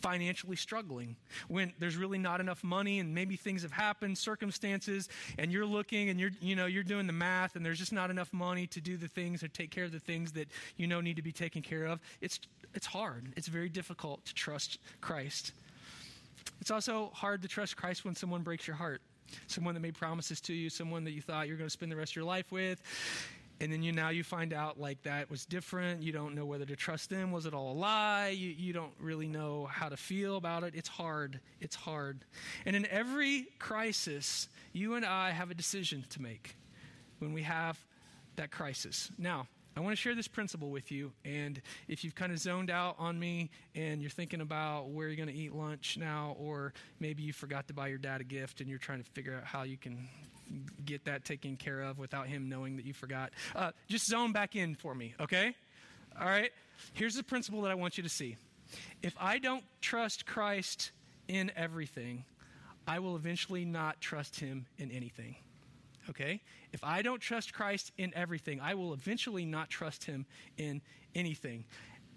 financially 0.00 0.56
struggling 0.56 1.16
when 1.48 1.72
there's 1.78 1.96
really 1.96 2.18
not 2.18 2.40
enough 2.40 2.62
money 2.62 2.98
and 3.00 3.14
maybe 3.14 3.36
things 3.36 3.62
have 3.62 3.72
happened 3.72 4.16
circumstances 4.16 5.08
and 5.38 5.50
you're 5.50 5.66
looking 5.66 6.10
and 6.10 6.20
you're 6.20 6.30
you 6.40 6.54
know 6.54 6.66
you're 6.66 6.82
doing 6.82 7.06
the 7.06 7.12
math 7.12 7.56
and 7.56 7.64
there's 7.64 7.78
just 7.78 7.92
not 7.92 8.10
enough 8.10 8.32
money 8.32 8.66
to 8.66 8.80
do 8.80 8.96
the 8.96 9.08
things 9.08 9.42
or 9.42 9.48
take 9.48 9.70
care 9.70 9.84
of 9.84 9.92
the 9.92 9.98
things 9.98 10.32
that 10.32 10.48
you 10.76 10.86
know 10.86 11.00
need 11.00 11.16
to 11.16 11.22
be 11.22 11.32
taken 11.32 11.62
care 11.62 11.86
of. 11.86 12.00
It's 12.20 12.38
it's 12.74 12.86
hard. 12.86 13.32
It's 13.36 13.48
very 13.48 13.68
difficult 13.68 14.24
to 14.26 14.34
trust 14.34 14.78
christ 15.00 15.52
it's 16.60 16.70
also 16.70 17.10
hard 17.14 17.42
to 17.42 17.48
trust 17.48 17.76
Christ 17.76 18.04
when 18.04 18.14
someone 18.14 18.42
breaks 18.42 18.66
your 18.66 18.76
heart. 18.76 19.02
Someone 19.48 19.74
that 19.74 19.80
made 19.80 19.94
promises 19.94 20.40
to 20.42 20.52
you, 20.52 20.70
someone 20.70 21.04
that 21.04 21.10
you 21.10 21.20
thought 21.20 21.48
you 21.48 21.54
were 21.54 21.58
going 21.58 21.68
to 21.68 21.72
spend 21.72 21.90
the 21.90 21.96
rest 21.96 22.12
of 22.12 22.16
your 22.16 22.24
life 22.24 22.52
with. 22.52 22.80
And 23.60 23.72
then 23.72 23.82
you 23.82 23.90
now 23.90 24.10
you 24.10 24.22
find 24.22 24.52
out 24.52 24.78
like 24.78 25.02
that 25.04 25.30
was 25.30 25.46
different. 25.46 26.02
You 26.02 26.12
don't 26.12 26.34
know 26.34 26.44
whether 26.44 26.66
to 26.66 26.76
trust 26.76 27.08
them. 27.08 27.32
Was 27.32 27.46
it 27.46 27.54
all 27.54 27.72
a 27.72 27.74
lie? 27.78 28.28
You, 28.28 28.50
you 28.50 28.72
don't 28.72 28.92
really 29.00 29.28
know 29.28 29.66
how 29.66 29.88
to 29.88 29.96
feel 29.96 30.36
about 30.36 30.62
it. 30.62 30.74
It's 30.76 30.88
hard. 30.88 31.40
It's 31.60 31.74
hard. 31.74 32.24
And 32.66 32.76
in 32.76 32.86
every 32.86 33.48
crisis, 33.58 34.48
you 34.72 34.94
and 34.94 35.06
I 35.06 35.30
have 35.30 35.50
a 35.50 35.54
decision 35.54 36.04
to 36.10 36.20
make 36.20 36.56
when 37.18 37.32
we 37.32 37.42
have 37.42 37.78
that 38.36 38.50
crisis. 38.50 39.10
Now, 39.16 39.46
I 39.76 39.80
want 39.80 39.92
to 39.92 40.00
share 40.00 40.14
this 40.14 40.26
principle 40.26 40.70
with 40.70 40.90
you. 40.90 41.12
And 41.24 41.60
if 41.86 42.02
you've 42.02 42.14
kind 42.14 42.32
of 42.32 42.38
zoned 42.38 42.70
out 42.70 42.96
on 42.98 43.18
me 43.18 43.50
and 43.74 44.00
you're 44.00 44.10
thinking 44.10 44.40
about 44.40 44.88
where 44.88 45.08
you're 45.08 45.16
going 45.16 45.28
to 45.28 45.34
eat 45.34 45.54
lunch 45.54 45.98
now, 46.00 46.34
or 46.40 46.72
maybe 46.98 47.22
you 47.22 47.34
forgot 47.34 47.68
to 47.68 47.74
buy 47.74 47.88
your 47.88 47.98
dad 47.98 48.22
a 48.22 48.24
gift 48.24 48.62
and 48.62 48.70
you're 48.70 48.78
trying 48.78 49.02
to 49.02 49.10
figure 49.10 49.34
out 49.34 49.44
how 49.44 49.64
you 49.64 49.76
can 49.76 50.08
get 50.86 51.04
that 51.04 51.26
taken 51.26 51.56
care 51.56 51.82
of 51.82 51.98
without 51.98 52.26
him 52.26 52.48
knowing 52.48 52.76
that 52.76 52.86
you 52.86 52.94
forgot, 52.94 53.32
uh, 53.54 53.72
just 53.86 54.06
zone 54.06 54.32
back 54.32 54.56
in 54.56 54.74
for 54.74 54.94
me, 54.94 55.14
okay? 55.20 55.54
All 56.18 56.26
right? 56.26 56.52
Here's 56.94 57.14
the 57.14 57.22
principle 57.22 57.60
that 57.62 57.70
I 57.70 57.74
want 57.74 57.98
you 57.98 58.02
to 58.02 58.08
see. 58.08 58.36
If 59.02 59.14
I 59.20 59.38
don't 59.38 59.64
trust 59.82 60.24
Christ 60.24 60.92
in 61.28 61.52
everything, 61.54 62.24
I 62.86 63.00
will 63.00 63.16
eventually 63.16 63.66
not 63.66 64.00
trust 64.00 64.40
him 64.40 64.66
in 64.78 64.90
anything 64.90 65.36
okay? 66.10 66.40
If 66.72 66.82
I 66.84 67.02
don't 67.02 67.20
trust 67.20 67.52
Christ 67.52 67.92
in 67.98 68.12
everything, 68.14 68.60
I 68.60 68.74
will 68.74 68.92
eventually 68.92 69.44
not 69.44 69.68
trust 69.70 70.04
him 70.04 70.26
in 70.56 70.82
anything. 71.14 71.64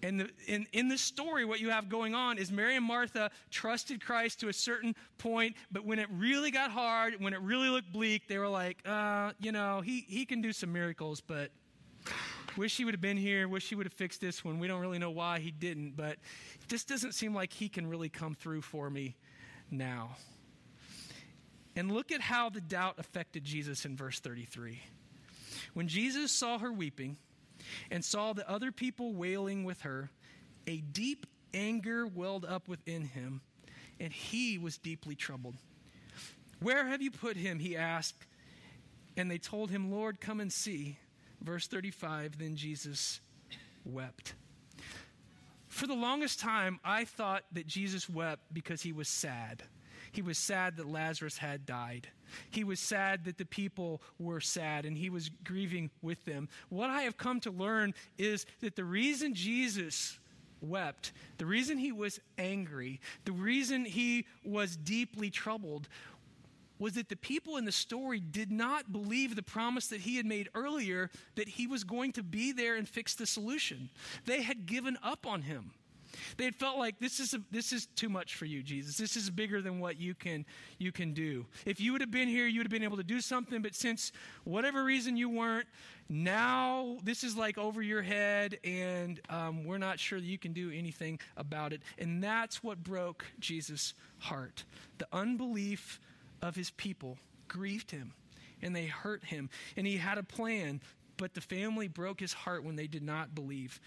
And 0.01 0.21
the, 0.21 0.29
in, 0.47 0.65
in 0.71 0.87
this 0.87 1.01
story, 1.01 1.43
what 1.43 1.59
you 1.59 1.71
have 1.71 1.89
going 1.89 2.15
on 2.15 2.37
is 2.37 2.51
Mary 2.51 2.75
and 2.75 2.85
Martha 2.85 3.31
trusted 3.51 4.03
Christ 4.03 4.39
to 4.39 4.47
a 4.47 4.53
certain 4.53 4.95
point, 5.17 5.55
but 5.71 5.85
when 5.85 5.99
it 5.99 6.07
really 6.11 6.51
got 6.51 6.71
hard, 6.71 7.15
when 7.19 7.33
it 7.33 7.41
really 7.41 7.69
looked 7.69 7.91
bleak, 7.91 8.27
they 8.27 8.37
were 8.37 8.47
like, 8.47 8.77
uh, 8.85 9.33
you 9.39 9.51
know, 9.51 9.81
he, 9.81 10.05
he 10.07 10.25
can 10.25 10.41
do 10.41 10.53
some 10.53 10.71
miracles, 10.71 11.19
but 11.19 11.51
wish 12.55 12.77
he 12.77 12.85
would 12.85 12.93
have 12.93 13.01
been 13.01 13.17
here, 13.17 13.47
wish 13.47 13.67
he 13.67 13.75
would 13.75 13.85
have 13.85 13.93
fixed 13.93 14.21
this 14.21 14.43
one. 14.43 14.57
We 14.59 14.67
don't 14.67 14.79
really 14.79 14.99
know 14.99 15.11
why 15.11 15.39
he 15.39 15.51
didn't, 15.51 15.97
but 15.97 16.17
this 16.69 16.85
doesn't 16.85 17.13
seem 17.13 17.33
like 17.33 17.51
he 17.51 17.67
can 17.67 17.85
really 17.87 18.09
come 18.09 18.35
through 18.35 18.61
for 18.61 18.89
me 18.89 19.15
now. 19.69 20.15
And 21.79 21.93
look 21.93 22.11
at 22.11 22.19
how 22.19 22.49
the 22.49 22.59
doubt 22.59 22.95
affected 22.97 23.45
Jesus 23.45 23.85
in 23.85 23.95
verse 23.95 24.19
33. 24.19 24.81
When 25.73 25.87
Jesus 25.87 26.29
saw 26.29 26.57
her 26.57 26.73
weeping, 26.73 27.15
and 27.89 28.03
saw 28.03 28.33
the 28.33 28.49
other 28.49 28.69
people 28.73 29.13
wailing 29.13 29.63
with 29.63 29.83
her, 29.83 30.09
a 30.67 30.81
deep 30.81 31.25
anger 31.53 32.05
welled 32.05 32.43
up 32.43 32.67
within 32.67 33.05
him, 33.05 33.39
and 33.97 34.11
he 34.11 34.57
was 34.57 34.77
deeply 34.77 35.15
troubled. 35.15 35.55
Where 36.59 36.85
have 36.85 37.01
you 37.01 37.11
put 37.11 37.37
him? 37.37 37.59
He 37.59 37.77
asked. 37.77 38.27
And 39.15 39.31
they 39.31 39.37
told 39.37 39.71
him, 39.71 39.89
Lord, 39.89 40.19
come 40.19 40.41
and 40.41 40.51
see. 40.51 40.97
Verse 41.41 41.65
35 41.65 42.39
Then 42.39 42.57
Jesus 42.57 43.21
wept. 43.85 44.33
For 45.69 45.87
the 45.87 45.95
longest 45.95 46.41
time, 46.41 46.81
I 46.83 47.05
thought 47.05 47.45
that 47.53 47.67
Jesus 47.67 48.09
wept 48.09 48.53
because 48.53 48.81
he 48.81 48.91
was 48.91 49.07
sad. 49.07 49.63
He 50.11 50.21
was 50.21 50.37
sad 50.37 50.77
that 50.77 50.87
Lazarus 50.87 51.37
had 51.37 51.65
died. 51.65 52.07
He 52.51 52.63
was 52.63 52.79
sad 52.79 53.25
that 53.25 53.37
the 53.37 53.45
people 53.45 54.01
were 54.19 54.41
sad 54.41 54.85
and 54.85 54.97
he 54.97 55.09
was 55.09 55.29
grieving 55.43 55.89
with 56.01 56.23
them. 56.25 56.49
What 56.69 56.89
I 56.89 57.03
have 57.03 57.17
come 57.17 57.39
to 57.41 57.51
learn 57.51 57.93
is 58.17 58.45
that 58.61 58.75
the 58.75 58.83
reason 58.83 59.33
Jesus 59.33 60.19
wept, 60.61 61.11
the 61.37 61.45
reason 61.45 61.77
he 61.77 61.91
was 61.91 62.19
angry, 62.37 62.99
the 63.25 63.31
reason 63.31 63.85
he 63.85 64.25
was 64.43 64.75
deeply 64.75 65.29
troubled 65.29 65.87
was 66.79 66.93
that 66.93 67.09
the 67.09 67.15
people 67.15 67.57
in 67.57 67.65
the 67.65 67.71
story 67.71 68.21
did 68.21 68.51
not 68.51 68.91
believe 68.91 69.35
the 69.35 69.43
promise 69.43 69.87
that 69.87 70.01
he 70.01 70.15
had 70.15 70.25
made 70.25 70.49
earlier 70.55 71.09
that 71.35 71.49
he 71.49 71.67
was 71.67 71.83
going 71.83 72.13
to 72.13 72.23
be 72.23 72.53
there 72.53 72.75
and 72.75 72.87
fix 72.87 73.15
the 73.15 73.25
solution. 73.25 73.89
They 74.25 74.41
had 74.41 74.65
given 74.65 74.97
up 75.03 75.27
on 75.27 75.41
him. 75.41 75.71
They 76.37 76.45
had 76.45 76.55
felt 76.55 76.77
like 76.77 76.99
this 76.99 77.19
is 77.19 77.33
a, 77.33 77.41
this 77.51 77.71
is 77.73 77.87
too 77.95 78.09
much 78.09 78.35
for 78.35 78.45
you, 78.45 78.63
Jesus. 78.63 78.97
This 78.97 79.15
is 79.15 79.29
bigger 79.29 79.61
than 79.61 79.79
what 79.79 79.99
you 79.99 80.15
can 80.15 80.45
you 80.77 80.91
can 80.91 81.13
do. 81.13 81.45
If 81.65 81.79
you 81.79 81.91
would 81.91 82.01
have 82.01 82.11
been 82.11 82.27
here, 82.27 82.47
you 82.47 82.59
would 82.59 82.65
have 82.67 82.71
been 82.71 82.83
able 82.83 82.97
to 82.97 83.03
do 83.03 83.21
something. 83.21 83.61
But 83.61 83.75
since 83.75 84.11
whatever 84.43 84.83
reason 84.83 85.17
you 85.17 85.29
weren't, 85.29 85.67
now 86.09 86.97
this 87.03 87.23
is 87.23 87.35
like 87.35 87.57
over 87.57 87.81
your 87.81 88.01
head, 88.01 88.57
and 88.63 89.19
um, 89.29 89.63
we're 89.63 89.77
not 89.77 89.99
sure 89.99 90.19
that 90.19 90.25
you 90.25 90.37
can 90.37 90.53
do 90.53 90.71
anything 90.71 91.19
about 91.37 91.73
it. 91.73 91.81
And 91.97 92.23
that's 92.23 92.63
what 92.63 92.83
broke 92.83 93.25
Jesus' 93.39 93.93
heart. 94.19 94.63
The 94.97 95.07
unbelief 95.13 95.99
of 96.41 96.55
his 96.55 96.71
people 96.71 97.17
grieved 97.47 97.91
him 97.91 98.13
and 98.61 98.75
they 98.75 98.85
hurt 98.85 99.25
him. 99.25 99.49
And 99.75 99.85
he 99.87 99.97
had 99.97 100.17
a 100.17 100.23
plan, 100.23 100.81
but 101.17 101.33
the 101.33 101.41
family 101.41 101.87
broke 101.87 102.19
his 102.19 102.33
heart 102.33 102.63
when 102.63 102.75
they 102.75 102.87
did 102.87 103.03
not 103.03 103.35
believe. 103.35 103.79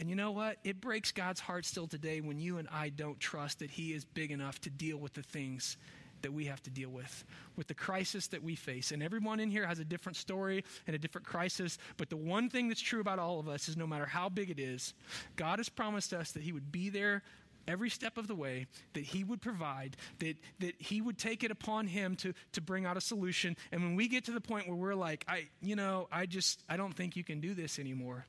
And 0.00 0.08
you 0.08 0.16
know 0.16 0.32
what? 0.32 0.56
It 0.64 0.80
breaks 0.80 1.12
God's 1.12 1.40
heart 1.40 1.66
still 1.66 1.86
today 1.86 2.22
when 2.22 2.40
you 2.40 2.56
and 2.56 2.66
I 2.72 2.88
don't 2.88 3.20
trust 3.20 3.58
that 3.58 3.70
he 3.70 3.92
is 3.92 4.06
big 4.06 4.30
enough 4.30 4.58
to 4.62 4.70
deal 4.70 4.96
with 4.96 5.12
the 5.12 5.22
things 5.22 5.76
that 6.22 6.32
we 6.32 6.46
have 6.46 6.62
to 6.62 6.70
deal 6.70 6.88
with, 6.88 7.24
with 7.56 7.66
the 7.66 7.74
crisis 7.74 8.26
that 8.28 8.42
we 8.42 8.54
face. 8.54 8.92
And 8.92 9.02
everyone 9.02 9.40
in 9.40 9.50
here 9.50 9.66
has 9.66 9.78
a 9.78 9.84
different 9.84 10.16
story 10.16 10.64
and 10.86 10.96
a 10.96 10.98
different 10.98 11.26
crisis. 11.26 11.78
But 11.98 12.08
the 12.08 12.16
one 12.16 12.48
thing 12.48 12.68
that's 12.68 12.80
true 12.80 13.00
about 13.00 13.18
all 13.18 13.40
of 13.40 13.48
us 13.48 13.68
is 13.68 13.76
no 13.76 13.86
matter 13.86 14.06
how 14.06 14.30
big 14.30 14.50
it 14.50 14.58
is, 14.58 14.94
God 15.36 15.58
has 15.58 15.68
promised 15.68 16.14
us 16.14 16.32
that 16.32 16.42
He 16.42 16.52
would 16.52 16.72
be 16.72 16.88
there 16.88 17.22
every 17.68 17.90
step 17.90 18.16
of 18.16 18.26
the 18.26 18.34
way, 18.34 18.66
that 18.94 19.04
He 19.04 19.22
would 19.22 19.42
provide, 19.42 19.96
that, 20.18 20.36
that 20.60 20.74
He 20.78 21.02
would 21.02 21.18
take 21.18 21.44
it 21.44 21.50
upon 21.50 21.86
Him 21.86 22.16
to, 22.16 22.32
to 22.52 22.60
bring 22.62 22.86
out 22.86 22.96
a 22.96 23.02
solution. 23.02 23.56
And 23.70 23.82
when 23.82 23.96
we 23.96 24.08
get 24.08 24.24
to 24.24 24.32
the 24.32 24.40
point 24.40 24.66
where 24.66 24.76
we're 24.76 24.94
like, 24.94 25.24
I, 25.28 25.48
you 25.60 25.76
know, 25.76 26.08
I 26.10 26.26
just, 26.26 26.62
I 26.68 26.76
don't 26.76 26.94
think 26.94 27.16
you 27.16 27.24
can 27.24 27.40
do 27.40 27.54
this 27.54 27.78
anymore, 27.78 28.26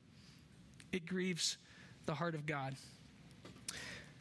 it 0.92 1.06
grieves 1.06 1.58
the 2.06 2.14
heart 2.14 2.34
of 2.34 2.46
God. 2.46 2.76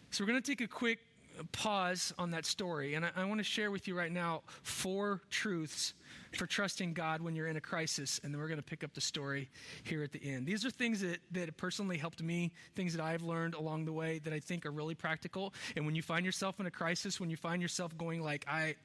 So 0.10 0.23
we're 0.23 0.29
going 0.29 0.41
to 0.41 0.51
take 0.51 0.62
a 0.62 0.67
quick 0.67 0.99
pause 1.43 2.13
on 2.17 2.32
that 2.32 2.45
story. 2.45 2.95
And 2.95 3.06
I, 3.06 3.12
I 3.15 3.25
want 3.25 3.39
to 3.39 3.43
share 3.43 3.71
with 3.71 3.88
you 3.88 3.97
right 3.97 4.12
now 4.12 4.41
four 4.63 5.21
truths 5.30 5.93
for 6.34 6.45
trusting 6.45 6.93
God 6.93 7.21
when 7.21 7.36
you're 7.36 7.47
in 7.47 7.58
a 7.58 7.62
crisis. 7.62 8.19
And 8.23 8.34
then 8.34 8.39
we're 8.39 8.47
going 8.47 8.60
to 8.60 8.63
pick 8.63 8.84
up 8.84 8.93
the 8.93 9.01
story 9.01 9.49
here 9.84 10.04
at 10.04 10.12
the 10.12 10.23
end. 10.23 10.45
These 10.45 10.65
are 10.65 10.69
things 10.69 11.01
that, 11.01 11.19
that 11.32 11.56
personally 11.58 11.97
helped 11.97 12.21
me, 12.21 12.51
things 12.75 12.95
that 12.95 13.04
I've 13.04 13.21
learned 13.21 13.54
along 13.54 13.86
the 13.86 13.93
way 13.93 14.19
that 14.19 14.34
I 14.34 14.39
think 14.39 14.65
are 14.65 14.71
really 14.71 14.95
practical. 14.95 15.54
And 15.75 15.86
when 15.86 15.95
you 15.95 16.01
find 16.01 16.25
yourself 16.25 16.60
in 16.60 16.65
a 16.65 16.71
crisis, 16.71 17.19
when 17.19 17.30
you 17.30 17.38
find 17.38 17.62
yourself 17.62 17.97
going 17.97 18.21
like, 18.21 18.45
I, 18.47 18.75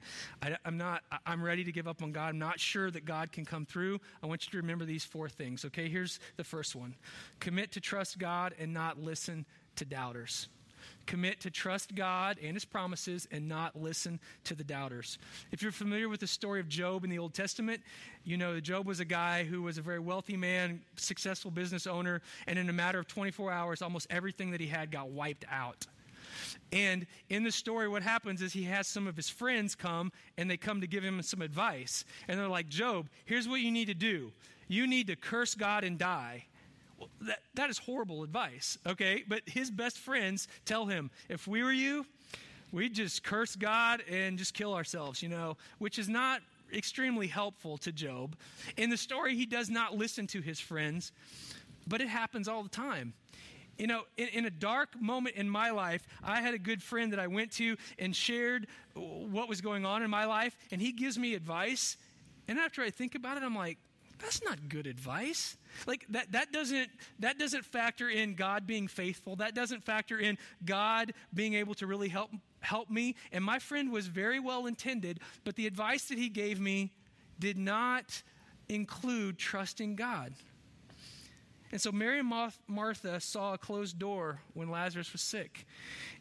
I, 0.43 0.57
I'm 0.65 0.77
not, 0.77 1.03
I'm 1.25 1.43
ready 1.43 1.65
to 1.65 1.73
give 1.73 1.87
up 1.87 2.03
on 2.03 2.13
God, 2.13 2.31
I'm 2.31 2.39
not 2.39 2.59
sure 2.59 2.91
that 2.91 3.05
God 3.05 3.33
can 3.33 3.45
come 3.45 3.65
through, 3.65 4.01
I 4.23 4.27
want 4.27 4.45
you 4.45 4.51
to 4.53 4.57
remember 4.59 4.85
these 4.85 5.05
four 5.05 5.29
things. 5.29 5.65
Okay, 5.65 5.89
here's 5.89 6.19
the 6.37 6.45
first 6.45 6.75
one 6.75 6.95
commit 7.41 7.73
to 7.73 7.81
trust 7.81 8.19
God 8.19 8.55
and 8.59 8.73
not 8.73 9.01
listen 9.01 9.47
to 9.77 9.85
doubters 9.85 10.49
commit 11.07 11.41
to 11.41 11.51
trust 11.51 11.95
God 11.95 12.39
and 12.43 12.55
his 12.55 12.65
promises 12.65 13.27
and 13.31 13.49
not 13.49 13.81
listen 13.81 14.21
to 14.45 14.55
the 14.55 14.65
doubters. 14.65 15.19
If 15.53 15.63
you're 15.63 15.73
familiar 15.73 16.09
with 16.09 16.21
the 16.21 16.27
story 16.27 16.61
of 16.61 16.69
Job 16.69 17.05
in 17.05 17.11
the 17.11 17.19
Old 17.19 17.35
Testament, 17.35 17.81
you 18.25 18.37
know 18.37 18.55
that 18.55 18.63
Job 18.63 18.87
was 18.87 19.01
a 19.01 19.05
guy 19.05 19.45
who 19.45 19.63
was 19.63 19.79
a 19.79 19.83
very 19.83 19.99
wealthy 19.99 20.37
man, 20.37 20.81
successful 20.97 21.51
business 21.51 21.87
owner, 21.87 22.21
and 22.47 22.59
in 22.59 22.69
a 22.69 22.73
matter 22.73 22.99
of 22.99 23.07
24 23.07 23.51
hours, 23.51 23.83
almost 23.83 24.07
everything 24.11 24.51
that 24.51 24.61
he 24.61 24.67
had 24.67 24.91
got 24.91 25.11
wiped 25.11 25.45
out. 25.51 25.87
And 26.73 27.07
in 27.29 27.45
the 27.45 27.53
story, 27.53 27.89
what 27.89 28.03
happens 28.03 28.43
is 28.43 28.53
he 28.53 28.65
has 28.65 28.87
some 28.87 29.07
of 29.07 29.17
his 29.17 29.29
friends 29.29 29.75
come 29.75 30.13
and 30.37 30.51
they 30.51 30.57
come 30.57 30.81
to 30.81 30.87
give 30.87 31.05
him 31.05 31.23
some 31.23 31.43
advice. 31.43 32.05
And 32.29 32.39
they're 32.39 32.49
like, 32.49 32.69
Job, 32.69 33.09
here's 33.25 33.49
what 33.49 33.61
you 33.61 33.71
need 33.71 33.87
to 33.87 33.95
do 33.95 34.33
you 34.69 34.87
need 34.87 35.07
to 35.07 35.17
curse 35.17 35.55
God 35.55 35.85
and 35.85 35.99
die. 35.99 36.47
That, 37.23 37.41
that 37.55 37.71
is 37.71 37.79
horrible 37.79 38.23
advice, 38.23 38.79
okay? 38.87 39.25
But 39.27 39.43
his 39.47 39.71
best 39.71 39.99
friends 39.99 40.49
tell 40.65 40.87
him, 40.87 41.11
if 41.29 41.47
we 41.47 41.63
were 41.63 41.73
you, 41.73 42.07
we'd 42.73 42.95
just 42.95 43.23
curse 43.23 43.57
God 43.57 44.03
and 44.11 44.39
just 44.39 44.55
kill 44.55 44.75
ourselves, 44.75 45.23
you 45.23 45.29
know, 45.29 45.57
which 45.79 45.99
is 45.99 46.09
not 46.09 46.41
extremely 46.73 47.27
helpful 47.27 47.79
to 47.79 47.93
Job. 47.93 48.37
In 48.77 48.91
the 48.91 48.97
story, 48.97 49.37
he 49.37 49.47
does 49.47 49.71
not 49.71 49.97
listen 49.97 50.27
to 50.29 50.41
his 50.41 50.59
friends, 50.59 51.13
but 51.87 52.01
it 52.01 52.09
happens 52.09 52.49
all 52.49 52.63
the 52.63 52.69
time. 52.69 53.13
You 53.79 53.87
know, 53.87 54.03
in, 54.17 54.29
in, 54.29 54.45
a 54.47 54.51
dark 54.51 54.99
moment 55.01 55.37
in 55.37 55.49
my 55.49 55.71
life, 55.71 56.07
I 56.25 56.41
had 56.41 56.55
a 56.55 56.59
good 56.59 56.83
friend 56.83 57.13
that 57.13 57.21
I 57.21 57.27
went 57.27 57.53
to 57.53 57.77
and 57.99 58.17
shared 58.17 58.69
what 58.95 59.51
was 59.51 59.61
going 59.61 59.85
on 59.85 60.03
in 60.03 60.09
my 60.09 60.25
life, 60.25 60.57
and 60.73 60.81
he 60.81 60.93
gives 60.93 61.19
me 61.19 61.35
advice. 61.35 61.99
And 62.49 62.59
after 62.59 62.81
I 62.83 62.89
think 62.89 63.15
about 63.15 63.37
it, 63.37 63.43
I'm 63.43 63.55
like, 63.55 63.77
that's 64.19 64.43
not 64.43 64.69
good 64.69 64.87
advice. 64.87 65.57
Like 65.87 66.07
that, 66.11 66.33
that 66.33 66.53
doesn't 66.53 66.91
that 67.19 67.39
doesn't 67.39 67.65
factor 67.65 68.09
in 68.09 68.35
God 68.35 68.67
being 68.67 68.89
faithful. 68.89 69.37
That 69.37 69.55
doesn't 69.55 69.85
factor 69.85 70.19
in 70.19 70.39
God 70.65 71.13
being 71.35 71.55
able 71.55 71.75
to 71.75 71.87
really 71.87 72.09
help 72.09 72.31
help 72.61 72.91
me. 72.91 73.17
And 73.33 73.45
my 73.45 73.59
friend 73.59 73.93
was 73.93 74.07
very 74.07 74.41
well 74.41 74.67
intended, 74.67 75.21
but 75.45 75.57
the 75.57 75.67
advice 75.67 76.09
that 76.09 76.19
he 76.19 76.29
gave 76.29 76.61
me 76.61 76.93
did 77.39 77.59
not 77.59 78.23
include 78.69 79.39
trusting 79.39 79.97
God. 79.97 80.33
And 81.77 81.81
so 81.83 81.93
Mary 81.93 82.21
and 82.21 82.51
Martha 82.69 83.21
saw 83.21 83.53
a 83.53 83.59
closed 83.59 83.99
door 83.99 84.41
when 84.55 84.71
Lazarus 84.71 85.13
was 85.13 85.21
sick. 85.21 85.67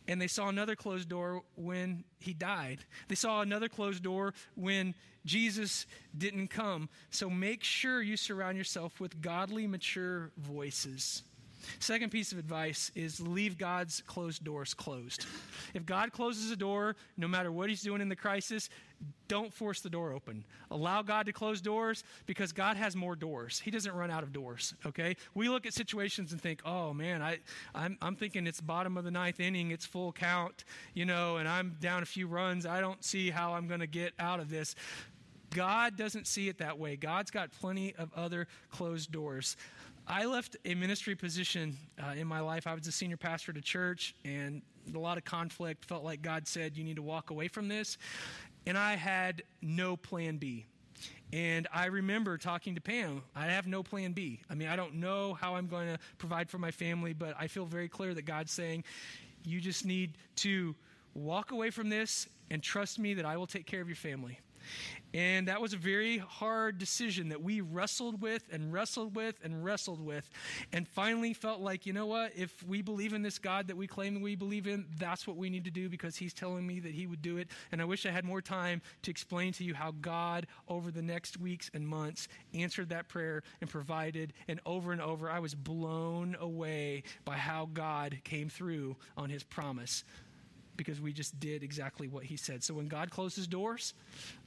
And 0.05 0.21
they 0.21 0.27
saw 0.27 0.49
another 0.49 0.75
closed 0.75 1.07
door 1.07 1.43
when 1.55 2.03
he 2.19 2.33
died. 2.33 2.79
They 3.07 3.15
saw 3.15 3.39
another 3.39 3.69
closed 3.69 4.03
door 4.03 4.33
when 4.55 4.95
Jesus 5.23 5.85
didn't 6.17 6.49
come. 6.49 6.89
So 7.09 7.29
make 7.29 7.63
sure 7.63 8.01
you 8.01 8.17
surround 8.17 8.57
yourself 8.57 8.99
with 8.99 9.21
godly, 9.21 9.65
mature 9.65 10.29
voices. 10.37 11.23
Second 11.79 12.11
piece 12.11 12.33
of 12.33 12.37
advice 12.37 12.91
is 12.93 13.21
leave 13.21 13.57
God's 13.57 14.01
closed 14.01 14.43
doors 14.43 14.73
closed. 14.73 15.25
If 15.73 15.85
God 15.85 16.11
closes 16.11 16.51
a 16.51 16.57
door, 16.57 16.97
no 17.15 17.29
matter 17.29 17.49
what 17.49 17.69
he's 17.69 17.81
doing 17.81 18.01
in 18.01 18.09
the 18.09 18.15
crisis, 18.17 18.69
don't 19.27 19.53
force 19.53 19.81
the 19.81 19.89
door 19.89 20.11
open. 20.11 20.43
Allow 20.69 21.01
God 21.01 21.25
to 21.25 21.33
close 21.33 21.61
doors 21.61 22.03
because 22.25 22.51
God 22.51 22.77
has 22.77 22.95
more 22.95 23.15
doors. 23.15 23.59
He 23.59 23.71
doesn't 23.71 23.93
run 23.93 24.11
out 24.11 24.23
of 24.23 24.31
doors, 24.31 24.73
okay? 24.85 25.15
We 25.33 25.49
look 25.49 25.65
at 25.65 25.73
situations 25.73 26.31
and 26.31 26.41
think, 26.41 26.61
oh 26.65 26.93
man, 26.93 27.21
I, 27.21 27.39
I'm, 27.73 27.97
I'm 28.01 28.15
thinking 28.15 28.45
it's 28.45 28.61
bottom 28.61 28.97
of 28.97 29.03
the 29.03 29.11
ninth 29.11 29.39
inning, 29.39 29.71
it's 29.71 29.85
full 29.85 30.11
count, 30.11 30.63
you 30.93 31.05
know, 31.05 31.37
and 31.37 31.47
I'm 31.47 31.75
down 31.79 32.03
a 32.03 32.05
few 32.05 32.27
runs. 32.27 32.65
I 32.65 32.81
don't 32.81 33.03
see 33.03 33.29
how 33.29 33.53
I'm 33.53 33.67
going 33.67 33.79
to 33.79 33.87
get 33.87 34.13
out 34.19 34.39
of 34.39 34.49
this. 34.49 34.75
God 35.49 35.97
doesn't 35.97 36.27
see 36.27 36.49
it 36.49 36.57
that 36.59 36.77
way. 36.77 36.95
God's 36.95 37.31
got 37.31 37.51
plenty 37.51 37.95
of 37.95 38.11
other 38.15 38.47
closed 38.69 39.11
doors. 39.11 39.55
I 40.07 40.25
left 40.25 40.55
a 40.65 40.75
ministry 40.75 41.15
position 41.15 41.77
uh, 42.01 42.11
in 42.11 42.27
my 42.27 42.41
life. 42.41 42.67
I 42.67 42.75
was 42.75 42.85
a 42.85 42.91
senior 42.91 43.17
pastor 43.17 43.51
at 43.51 43.57
a 43.57 43.61
church, 43.61 44.13
and 44.23 44.61
a 44.93 44.99
lot 44.99 45.17
of 45.17 45.25
conflict. 45.25 45.85
Felt 45.85 46.03
like 46.03 46.21
God 46.21 46.47
said, 46.47 46.77
You 46.77 46.83
need 46.83 46.97
to 46.97 47.01
walk 47.01 47.31
away 47.31 47.47
from 47.47 47.67
this. 47.67 47.97
And 48.65 48.77
I 48.77 48.95
had 48.95 49.43
no 49.61 49.95
plan 49.95 50.37
B. 50.37 50.65
And 51.33 51.67
I 51.73 51.87
remember 51.87 52.37
talking 52.37 52.75
to 52.75 52.81
Pam. 52.81 53.21
I 53.35 53.47
have 53.47 53.67
no 53.67 53.83
plan 53.83 54.13
B. 54.13 54.41
I 54.49 54.55
mean, 54.55 54.67
I 54.67 54.75
don't 54.75 54.95
know 54.95 55.33
how 55.33 55.55
I'm 55.55 55.67
going 55.67 55.87
to 55.87 55.99
provide 56.17 56.49
for 56.49 56.57
my 56.57 56.71
family, 56.71 57.13
but 57.13 57.35
I 57.37 57.47
feel 57.47 57.65
very 57.65 57.89
clear 57.89 58.13
that 58.13 58.23
God's 58.23 58.51
saying, 58.51 58.83
You 59.43 59.59
just 59.59 59.85
need 59.85 60.17
to 60.37 60.75
walk 61.13 61.51
away 61.51 61.71
from 61.71 61.89
this 61.89 62.27
and 62.49 62.61
trust 62.61 62.99
me 62.99 63.15
that 63.15 63.25
I 63.25 63.37
will 63.37 63.47
take 63.47 63.65
care 63.65 63.81
of 63.81 63.87
your 63.87 63.95
family. 63.95 64.39
And 65.13 65.47
that 65.47 65.61
was 65.61 65.71
a 65.71 65.77
very 65.77 66.17
hard 66.17 66.77
decision 66.77 67.29
that 67.29 67.41
we 67.41 67.61
wrestled 67.61 68.21
with 68.21 68.43
and 68.51 68.73
wrestled 68.73 69.15
with 69.15 69.35
and 69.43 69.63
wrestled 69.63 70.01
with. 70.01 70.29
And 70.73 70.85
finally 70.85 71.33
felt 71.33 71.61
like, 71.61 71.85
you 71.85 71.93
know 71.93 72.05
what? 72.05 72.33
If 72.35 72.61
we 72.63 72.81
believe 72.81 73.13
in 73.13 73.21
this 73.21 73.39
God 73.39 73.67
that 73.67 73.77
we 73.77 73.87
claim 73.87 74.13
that 74.15 74.23
we 74.23 74.35
believe 74.35 74.67
in, 74.67 74.85
that's 74.99 75.25
what 75.25 75.37
we 75.37 75.49
need 75.49 75.63
to 75.65 75.71
do 75.71 75.87
because 75.87 76.17
He's 76.17 76.33
telling 76.33 76.67
me 76.67 76.81
that 76.81 76.91
He 76.91 77.07
would 77.07 77.21
do 77.21 77.37
it. 77.37 77.47
And 77.71 77.81
I 77.81 77.85
wish 77.85 78.05
I 78.05 78.11
had 78.11 78.25
more 78.25 78.41
time 78.41 78.81
to 79.03 79.11
explain 79.11 79.53
to 79.53 79.63
you 79.63 79.73
how 79.73 79.91
God, 80.01 80.47
over 80.67 80.91
the 80.91 81.01
next 81.01 81.39
weeks 81.39 81.71
and 81.73 81.87
months, 81.87 82.27
answered 82.53 82.89
that 82.89 83.07
prayer 83.07 83.43
and 83.61 83.69
provided. 83.69 84.33
And 84.49 84.59
over 84.65 84.91
and 84.91 85.01
over, 85.01 85.29
I 85.29 85.39
was 85.39 85.55
blown 85.55 86.35
away 86.41 87.03
by 87.23 87.37
how 87.37 87.69
God 87.73 88.19
came 88.25 88.49
through 88.49 88.97
on 89.15 89.29
His 89.29 89.43
promise 89.43 90.03
because 90.77 90.99
we 90.99 91.13
just 91.13 91.39
did 91.39 91.63
exactly 91.63 92.07
what 92.07 92.23
he 92.23 92.37
said. 92.37 92.63
So 92.63 92.73
when 92.73 92.87
God 92.87 93.09
closes 93.09 93.47
doors, 93.47 93.93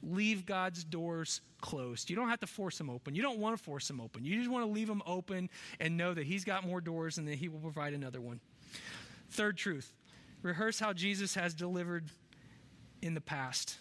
leave 0.03 0.45
God's 0.45 0.83
doors 0.83 1.41
closed. 1.61 2.09
You 2.09 2.15
don't 2.15 2.29
have 2.29 2.39
to 2.41 2.47
force 2.47 2.77
them 2.77 2.89
open. 2.89 3.15
You 3.15 3.21
don't 3.21 3.39
want 3.39 3.57
to 3.57 3.63
force 3.63 3.87
them 3.87 3.99
open. 3.99 4.23
You 4.25 4.37
just 4.37 4.49
want 4.49 4.65
to 4.65 4.71
leave 4.71 4.87
them 4.87 5.01
open 5.05 5.49
and 5.79 5.97
know 5.97 6.13
that 6.13 6.25
he's 6.25 6.43
got 6.43 6.65
more 6.65 6.81
doors 6.81 7.17
and 7.17 7.27
that 7.27 7.35
he 7.35 7.49
will 7.49 7.59
provide 7.59 7.93
another 7.93 8.21
one. 8.21 8.39
Third 9.31 9.57
truth 9.57 9.93
rehearse 10.41 10.79
how 10.79 10.93
Jesus 10.93 11.35
has 11.35 11.53
delivered 11.53 12.05
in 13.01 13.13
the 13.13 13.21
past. 13.21 13.77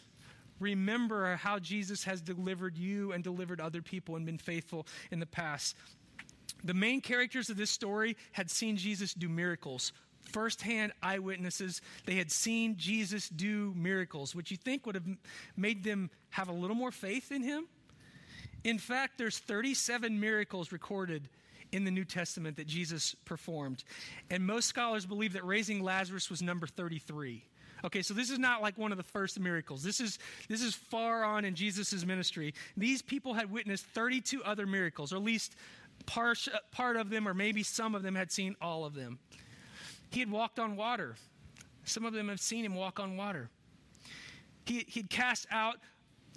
Remember 0.61 1.37
how 1.37 1.59
Jesus 1.59 2.05
has 2.05 2.21
delivered 2.21 2.77
you 2.77 3.13
and 3.13 3.23
delivered 3.23 3.61
other 3.61 3.81
people 3.81 4.17
and 4.17 4.27
been 4.27 4.39
faithful 4.39 4.87
in 5.13 5.21
the 5.21 5.27
past. 5.27 5.77
The 6.65 6.75
main 6.75 7.01
characters 7.01 7.51
of 7.51 7.57
this 7.57 7.71
story 7.71 8.17
had 8.33 8.51
seen 8.51 8.77
Jesus 8.77 9.15
do 9.15 9.29
miracles 9.29 9.93
firsthand 10.29 10.93
eyewitnesses. 11.03 11.81
They 12.07 12.17
had 12.17 12.31
seen 12.31 12.77
Jesus 12.77 13.29
do 13.29 13.73
miracles, 13.77 14.35
which 14.35 14.51
you 14.51 14.57
think 14.57 14.87
would 14.87 14.95
have 14.95 15.07
made 15.57 15.85
them 15.85 16.11
have 16.31 16.49
a 16.49 16.53
little 16.53 16.77
more 16.77 16.91
faith 16.91 17.33
in 17.33 17.43
him. 17.43 17.67
In 18.65 18.79
fact, 18.79 19.19
there's 19.19 19.39
37 19.39 20.19
miracles 20.19 20.73
recorded 20.73 21.29
in 21.73 21.85
the 21.85 21.91
New 21.91 22.05
Testament 22.05 22.57
that 22.57 22.67
Jesus 22.67 23.15
performed. 23.25 23.85
And 24.31 24.47
most 24.47 24.67
scholars 24.67 25.07
believe 25.07 25.35
that 25.35 25.45
raising 25.45 25.83
Lazarus 25.83 26.31
was 26.31 26.43
number 26.43 26.67
33. 26.67 27.45
Okay, 27.85 28.03
so 28.03 28.13
this 28.13 28.31
is 28.31 28.39
not 28.39 28.61
like 28.61 28.77
one 28.77 28.91
of 28.91 28.99
the 28.99 29.05
first 29.05 29.39
miracles. 29.39 29.83
This 29.85 30.01
is 30.01 30.19
this 30.49 30.63
is 30.63 30.75
far 30.75 31.23
on 31.23 31.45
in 31.45 31.55
Jesus' 31.55 32.05
ministry. 32.05 32.55
These 32.77 33.03
people 33.03 33.35
had 33.35 33.53
witnessed 33.53 33.85
32 33.87 34.43
other 34.43 34.67
miracles, 34.67 35.13
or 35.13 35.17
at 35.17 35.23
least 35.23 35.55
part, 36.07 36.49
part 36.73 36.97
of 36.97 37.11
them, 37.11 37.29
or 37.29 37.35
maybe 37.35 37.63
some 37.63 37.95
of 37.95 38.03
them 38.03 38.17
had 38.17 38.33
seen 38.33 38.57
all 38.61 38.85
of 38.85 38.95
them. 38.95 39.19
He 40.11 40.21
had 40.21 40.31
walked 40.31 40.59
on 40.59 40.77
water. 40.77 41.17
Some 41.85 42.05
of 42.05 42.13
them 42.13 42.29
have 42.29 42.41
seen 42.41 42.65
him 42.65 42.75
walk 42.75 43.01
on 43.01 43.17
water. 43.17 43.51
He, 44.65 44.85
he'd 44.89 45.11
cast 45.11 45.47
out 45.51 45.77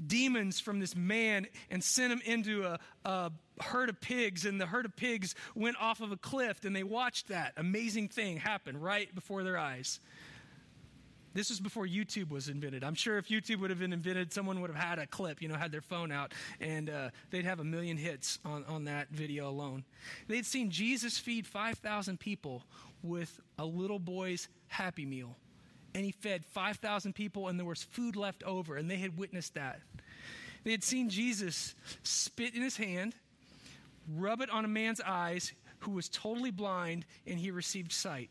demons 0.06 0.60
from 0.60 0.80
this 0.80 0.96
man 0.96 1.48
and 1.70 1.84
sent 1.84 2.12
him 2.12 2.22
into 2.26 2.64
a, 2.64 2.80
a, 3.06 3.32
herd 3.60 3.90
of 3.90 4.02
pigs, 4.02 4.46
and 4.46 4.60
the 4.60 4.66
herd 4.66 4.86
of 4.86 4.96
pigs 4.96 5.36
went 5.54 5.78
off 5.80 6.02
of 6.02 6.12
a 6.12 6.18
cliff, 6.18 6.66
and 6.66 6.76
they 6.76 6.84
watched 6.84 7.28
that 7.28 7.54
amazing 7.58 8.08
thing 8.08 8.38
happen 8.38 8.80
right 8.80 9.14
before 9.14 9.44
their 9.44 9.58
eyes. 9.58 10.00
This 11.34 11.50
was 11.50 11.60
before 11.60 11.86
YouTube 11.86 12.30
was 12.30 12.50
invented. 12.50 12.84
I'm 12.84 12.96
sure 12.96 13.18
if 13.18 13.30
YouTube 13.30 13.60
would 13.60 13.70
have 13.70 13.80
been 13.80 13.94
invented, 13.94 14.34
someone 14.34 14.60
would 14.62 14.70
have 14.70 14.84
had 14.84 15.00
a 15.00 15.08
clip, 15.08 15.42
you 15.42 15.48
know, 15.48 15.56
had 15.56 15.72
their 15.72 15.82
phone 15.82 16.12
out, 16.12 16.34
and 16.60 16.90
uh, 16.90 17.10
they'd 17.30 17.46
have 17.46 17.60
a 17.60 17.64
million 17.64 17.98
hits 17.98 18.40
on, 18.44 18.66
on 18.66 18.86
that 18.86 19.10
video 19.12 19.48
alone. 19.48 19.86
They'd 20.28 20.46
seen 20.46 20.72
Jesus 20.72 21.18
feed 21.18 21.48
5,000 21.48 22.20
people 22.20 22.64
with 23.04 23.40
a 23.58 23.66
little 23.66 24.00
boy's 24.00 24.48
Happy 24.68 25.06
Meal. 25.06 25.36
And 25.94 26.06
he 26.06 26.12
fed 26.12 26.46
5,000 26.46 27.14
people, 27.14 27.48
and 27.48 27.60
there 27.60 27.66
was 27.66 27.84
food 27.84 28.16
left 28.16 28.44
over, 28.44 28.78
and 28.78 28.90
they 28.90 28.98
had 28.98 29.18
witnessed 29.18 29.56
that. 29.56 29.82
They 30.64 30.72
had 30.72 30.84
seen 30.84 31.10
Jesus 31.10 31.76
spit 32.04 32.56
in 32.56 32.62
his 32.62 32.78
hand, 32.78 33.16
rub 34.16 34.42
it 34.42 34.50
on 34.50 34.64
a 34.64 34.70
man's 34.70 35.02
eyes 35.02 35.52
who 35.80 35.92
was 35.92 36.08
totally 36.08 36.52
blind, 36.52 37.06
and 37.26 37.40
he 37.40 37.52
received 37.52 37.92
sight. 37.92 38.30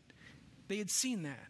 They 0.67 0.77
had 0.77 0.89
seen 0.89 1.23
that. 1.23 1.47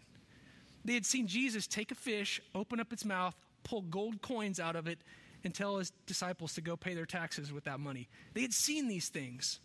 They 0.84 0.95
had 0.95 1.05
seen 1.05 1.27
Jesus 1.27 1.67
take 1.67 1.91
a 1.91 1.95
fish, 1.95 2.41
open 2.55 2.79
up 2.79 2.91
its 2.91 3.05
mouth, 3.05 3.36
pull 3.63 3.84
gold 3.84 4.21
coins 4.21 4.60
out 4.60 4.75
of 4.75 4.88
it, 4.88 4.99
and 5.43 5.53
tell 5.53 5.77
his 5.77 5.91
disciples 6.07 6.53
to 6.53 6.62
go 6.62 6.75
pay 6.75 6.93
their 6.93 7.05
taxes 7.05 7.53
with 7.53 7.65
that 7.65 7.79
money. 7.79 8.10
They 8.34 8.41
had 8.41 8.53
seen 8.53 8.88
these 8.88 9.10
things. 9.10 9.60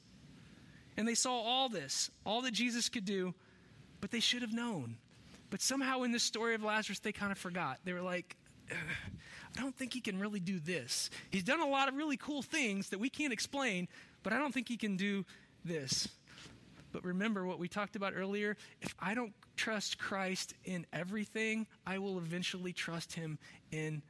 And 0.97 1.07
they 1.07 1.15
saw 1.15 1.33
all 1.33 1.69
this, 1.69 2.11
all 2.25 2.43
that 2.43 2.53
Jesus 2.53 2.89
could 2.89 3.05
do, 3.05 3.35
but 4.07 4.13
they 4.13 4.21
should 4.21 4.43
have 4.43 4.53
known. 4.53 4.99
But 5.51 5.61
somehow 5.61 6.05
in 6.05 6.13
this 6.13 6.23
story 6.23 6.55
of 6.55 6.63
Lazarus, 6.63 7.01
they 7.01 7.11
kind 7.11 7.33
of 7.33 7.39
forgot. 7.39 7.81
They 7.83 7.93
were 7.93 8.03
like, 8.03 8.37
I 8.71 9.61
don't 9.61 9.75
think 9.75 9.93
he 9.93 10.01
can 10.01 10.21
really 10.21 10.39
do 10.39 10.61
this. 10.61 11.11
He's 11.33 11.43
done 11.43 11.59
a 11.59 11.67
lot 11.67 11.89
of 11.89 11.97
really 11.97 12.17
cool 12.17 12.41
things 12.41 12.91
that 12.91 13.01
we 13.01 13.11
can't 13.11 13.33
explain, 13.33 13.89
but 14.23 14.33
I 14.33 14.39
don't 14.39 14.55
think 14.55 14.69
he 14.69 14.77
can 14.77 14.97
do 14.97 15.25
this. 15.65 16.07
But 16.93 17.05
remember 17.05 17.47
what 17.47 17.59
we 17.59 17.67
talked 17.67 17.97
about 17.97 18.13
earlier? 18.15 18.57
If 18.81 18.95
I 19.01 19.15
don't 19.15 19.33
trust 19.57 19.99
Christ 19.99 20.55
in 20.65 20.87
everything, 20.93 21.67
I 21.85 21.99
will 21.99 22.19
eventually 22.19 22.73
trust 22.73 23.13
him 23.13 23.41
in 23.73 24.03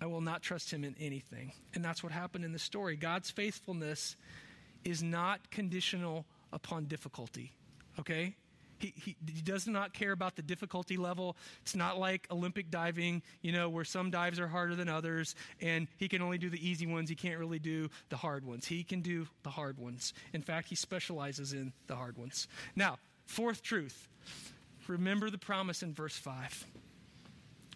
I 0.00 0.06
will 0.06 0.22
not 0.22 0.40
trust 0.40 0.72
him 0.72 0.84
in 0.84 0.96
anything. 0.98 1.52
And 1.74 1.84
that's 1.84 2.02
what 2.02 2.12
happened 2.12 2.46
in 2.46 2.52
the 2.52 2.58
story. 2.58 2.96
God's 2.96 3.30
faithfulness 3.30 4.16
is 4.84 5.02
not 5.02 5.50
conditional 5.50 6.24
upon 6.50 6.86
difficulty 6.86 7.52
okay? 7.98 8.34
He, 8.78 8.94
he, 8.96 9.16
he, 9.26 9.40
does 9.40 9.66
not 9.66 9.92
care 9.92 10.12
about 10.12 10.36
the 10.36 10.42
difficulty 10.42 10.96
level. 10.96 11.36
It's 11.62 11.74
not 11.74 11.98
like 11.98 12.28
Olympic 12.30 12.70
diving, 12.70 13.22
you 13.42 13.50
know, 13.50 13.68
where 13.68 13.84
some 13.84 14.10
dives 14.10 14.38
are 14.38 14.46
harder 14.46 14.76
than 14.76 14.88
others, 14.88 15.34
and 15.60 15.88
he 15.96 16.08
can 16.08 16.22
only 16.22 16.38
do 16.38 16.48
the 16.48 16.64
easy 16.64 16.86
ones. 16.86 17.08
He 17.08 17.16
can't 17.16 17.40
really 17.40 17.58
do 17.58 17.90
the 18.08 18.16
hard 18.16 18.44
ones. 18.44 18.66
He 18.66 18.84
can 18.84 19.00
do 19.00 19.26
the 19.42 19.50
hard 19.50 19.78
ones. 19.78 20.14
In 20.32 20.42
fact, 20.42 20.68
he 20.68 20.76
specializes 20.76 21.52
in 21.52 21.72
the 21.88 21.96
hard 21.96 22.16
ones. 22.16 22.46
Now, 22.76 22.98
fourth 23.26 23.62
truth 23.62 24.08
remember 24.86 25.28
the 25.28 25.38
promise 25.38 25.82
in 25.82 25.92
verse 25.92 26.16
5. 26.16 26.64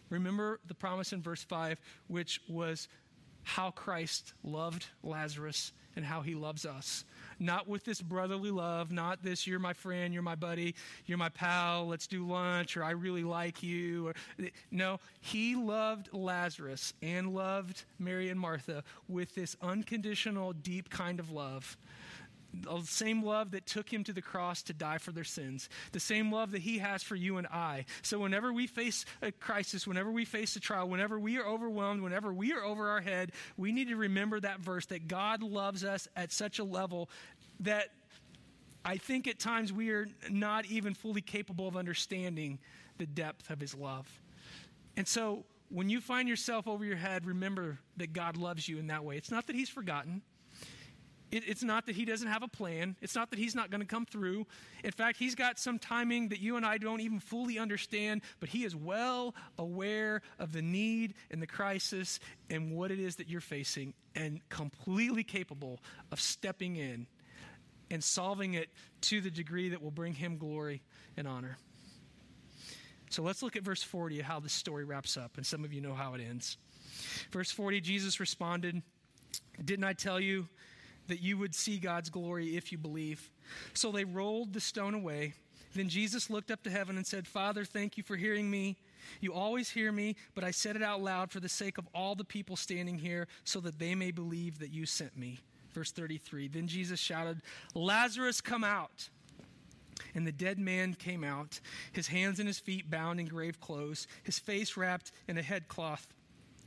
Remember 0.08 0.60
the 0.66 0.74
promise 0.74 1.12
in 1.12 1.20
verse 1.20 1.42
5, 1.42 1.80
which 2.06 2.40
was 2.48 2.88
how 3.42 3.70
Christ 3.70 4.34
loved 4.44 4.86
Lazarus 5.02 5.72
and 5.96 6.04
how 6.04 6.22
he 6.22 6.34
loves 6.34 6.64
us 6.64 7.04
not 7.42 7.68
with 7.68 7.84
this 7.84 8.00
brotherly 8.00 8.50
love, 8.50 8.92
not 8.92 9.22
this, 9.22 9.46
you're 9.46 9.58
my 9.58 9.72
friend, 9.72 10.14
you're 10.14 10.22
my 10.22 10.34
buddy, 10.34 10.74
you're 11.06 11.18
my 11.18 11.28
pal, 11.28 11.86
let's 11.86 12.06
do 12.06 12.26
lunch, 12.26 12.76
or 12.76 12.84
I 12.84 12.90
really 12.90 13.24
like 13.24 13.62
you. 13.62 14.08
Or, 14.08 14.14
no, 14.70 15.00
he 15.20 15.56
loved 15.56 16.12
Lazarus 16.12 16.94
and 17.02 17.34
loved 17.34 17.84
Mary 17.98 18.30
and 18.30 18.38
Martha 18.38 18.84
with 19.08 19.34
this 19.34 19.56
unconditional, 19.60 20.52
deep 20.52 20.88
kind 20.88 21.18
of 21.18 21.30
love 21.30 21.76
the 22.52 22.82
same 22.84 23.24
love 23.24 23.52
that 23.52 23.66
took 23.66 23.92
him 23.92 24.04
to 24.04 24.12
the 24.12 24.22
cross 24.22 24.62
to 24.64 24.72
die 24.72 24.98
for 24.98 25.12
their 25.12 25.24
sins, 25.24 25.68
the 25.92 26.00
same 26.00 26.30
love 26.30 26.50
that 26.52 26.60
he 26.62 26.78
has 26.78 27.02
for 27.02 27.16
you 27.16 27.38
and 27.38 27.46
I. 27.46 27.86
So, 28.02 28.18
whenever 28.18 28.52
we 28.52 28.66
face 28.66 29.04
a 29.22 29.32
crisis, 29.32 29.86
whenever 29.86 30.10
we 30.10 30.24
face 30.24 30.54
a 30.56 30.60
trial, 30.60 30.88
whenever 30.88 31.18
we 31.18 31.38
are 31.38 31.46
overwhelmed, 31.46 32.02
whenever 32.02 32.32
we 32.32 32.52
are 32.52 32.62
over 32.62 32.90
our 32.90 33.00
head, 33.00 33.32
we 33.56 33.72
need 33.72 33.88
to 33.88 33.96
remember 33.96 34.38
that 34.40 34.60
verse 34.60 34.86
that 34.86 35.08
God 35.08 35.42
loves 35.42 35.84
us 35.84 36.08
at 36.14 36.32
such 36.32 36.58
a 36.58 36.64
level 36.64 37.08
that 37.60 37.88
I 38.84 38.96
think 38.96 39.28
at 39.28 39.38
times 39.38 39.72
we 39.72 39.90
are 39.90 40.06
not 40.28 40.66
even 40.66 40.94
fully 40.94 41.20
capable 41.20 41.68
of 41.68 41.76
understanding 41.76 42.58
the 42.98 43.06
depth 43.06 43.50
of 43.50 43.60
his 43.60 43.74
love. 43.74 44.06
And 44.96 45.08
so, 45.08 45.44
when 45.70 45.88
you 45.88 46.02
find 46.02 46.28
yourself 46.28 46.68
over 46.68 46.84
your 46.84 46.96
head, 46.96 47.24
remember 47.24 47.78
that 47.96 48.12
God 48.12 48.36
loves 48.36 48.68
you 48.68 48.78
in 48.78 48.88
that 48.88 49.04
way. 49.04 49.16
It's 49.16 49.30
not 49.30 49.46
that 49.46 49.56
he's 49.56 49.70
forgotten. 49.70 50.20
It, 51.32 51.44
it's 51.48 51.62
not 51.62 51.86
that 51.86 51.96
he 51.96 52.04
doesn't 52.04 52.28
have 52.28 52.42
a 52.42 52.48
plan. 52.48 52.94
It's 53.00 53.16
not 53.16 53.30
that 53.30 53.38
he's 53.38 53.54
not 53.54 53.70
going 53.70 53.80
to 53.80 53.86
come 53.86 54.04
through. 54.04 54.46
In 54.84 54.92
fact, 54.92 55.16
he's 55.16 55.34
got 55.34 55.58
some 55.58 55.78
timing 55.78 56.28
that 56.28 56.40
you 56.40 56.56
and 56.56 56.64
I 56.64 56.78
don't 56.78 57.00
even 57.00 57.18
fully 57.18 57.58
understand, 57.58 58.20
but 58.38 58.50
he 58.50 58.64
is 58.64 58.76
well 58.76 59.34
aware 59.58 60.20
of 60.38 60.52
the 60.52 60.62
need 60.62 61.14
and 61.30 61.40
the 61.40 61.46
crisis 61.46 62.20
and 62.50 62.70
what 62.70 62.90
it 62.90 63.00
is 63.00 63.16
that 63.16 63.28
you're 63.28 63.40
facing 63.40 63.94
and 64.14 64.46
completely 64.50 65.24
capable 65.24 65.80
of 66.12 66.20
stepping 66.20 66.76
in 66.76 67.06
and 67.90 68.04
solving 68.04 68.54
it 68.54 68.68
to 69.00 69.20
the 69.20 69.30
degree 69.30 69.70
that 69.70 69.82
will 69.82 69.90
bring 69.90 70.12
him 70.12 70.36
glory 70.36 70.82
and 71.16 71.26
honor. 71.26 71.56
So 73.08 73.22
let's 73.22 73.42
look 73.42 73.56
at 73.56 73.62
verse 73.62 73.82
40 73.82 74.20
how 74.20 74.40
this 74.40 74.54
story 74.54 74.84
wraps 74.84 75.16
up, 75.16 75.36
and 75.36 75.44
some 75.44 75.64
of 75.64 75.72
you 75.72 75.80
know 75.80 75.94
how 75.94 76.14
it 76.14 76.20
ends. 76.20 76.56
Verse 77.30 77.50
40 77.50 77.80
Jesus 77.80 78.20
responded, 78.20 78.82
Didn't 79.62 79.84
I 79.84 79.92
tell 79.92 80.20
you 80.20 80.48
that 81.08 81.20
you 81.20 81.38
would 81.38 81.54
see 81.54 81.78
God's 81.78 82.10
glory 82.10 82.56
if 82.56 82.72
you 82.72 82.78
believe. 82.78 83.30
So 83.74 83.90
they 83.90 84.04
rolled 84.04 84.52
the 84.52 84.60
stone 84.60 84.94
away. 84.94 85.34
Then 85.74 85.88
Jesus 85.88 86.30
looked 86.30 86.50
up 86.50 86.62
to 86.64 86.70
heaven 86.70 86.96
and 86.96 87.06
said, 87.06 87.26
Father, 87.26 87.64
thank 87.64 87.96
you 87.96 88.02
for 88.02 88.16
hearing 88.16 88.50
me. 88.50 88.76
You 89.20 89.32
always 89.32 89.70
hear 89.70 89.90
me, 89.90 90.16
but 90.34 90.44
I 90.44 90.50
said 90.50 90.76
it 90.76 90.82
out 90.82 91.02
loud 91.02 91.30
for 91.30 91.40
the 91.40 91.48
sake 91.48 91.78
of 91.78 91.88
all 91.94 92.14
the 92.14 92.24
people 92.24 92.56
standing 92.56 92.98
here, 92.98 93.26
so 93.44 93.60
that 93.60 93.78
they 93.78 93.94
may 93.94 94.10
believe 94.10 94.58
that 94.58 94.70
you 94.70 94.86
sent 94.86 95.16
me. 95.16 95.38
Verse 95.72 95.90
33 95.90 96.48
Then 96.48 96.68
Jesus 96.68 97.00
shouted, 97.00 97.40
Lazarus, 97.74 98.40
come 98.40 98.64
out. 98.64 99.08
And 100.14 100.26
the 100.26 100.32
dead 100.32 100.58
man 100.58 100.94
came 100.94 101.24
out, 101.24 101.60
his 101.92 102.08
hands 102.08 102.38
and 102.38 102.46
his 102.46 102.58
feet 102.58 102.90
bound 102.90 103.18
in 103.20 103.26
grave 103.26 103.60
clothes, 103.60 104.06
his 104.24 104.38
face 104.38 104.76
wrapped 104.76 105.12
in 105.28 105.38
a 105.38 105.42
headcloth 105.42 106.06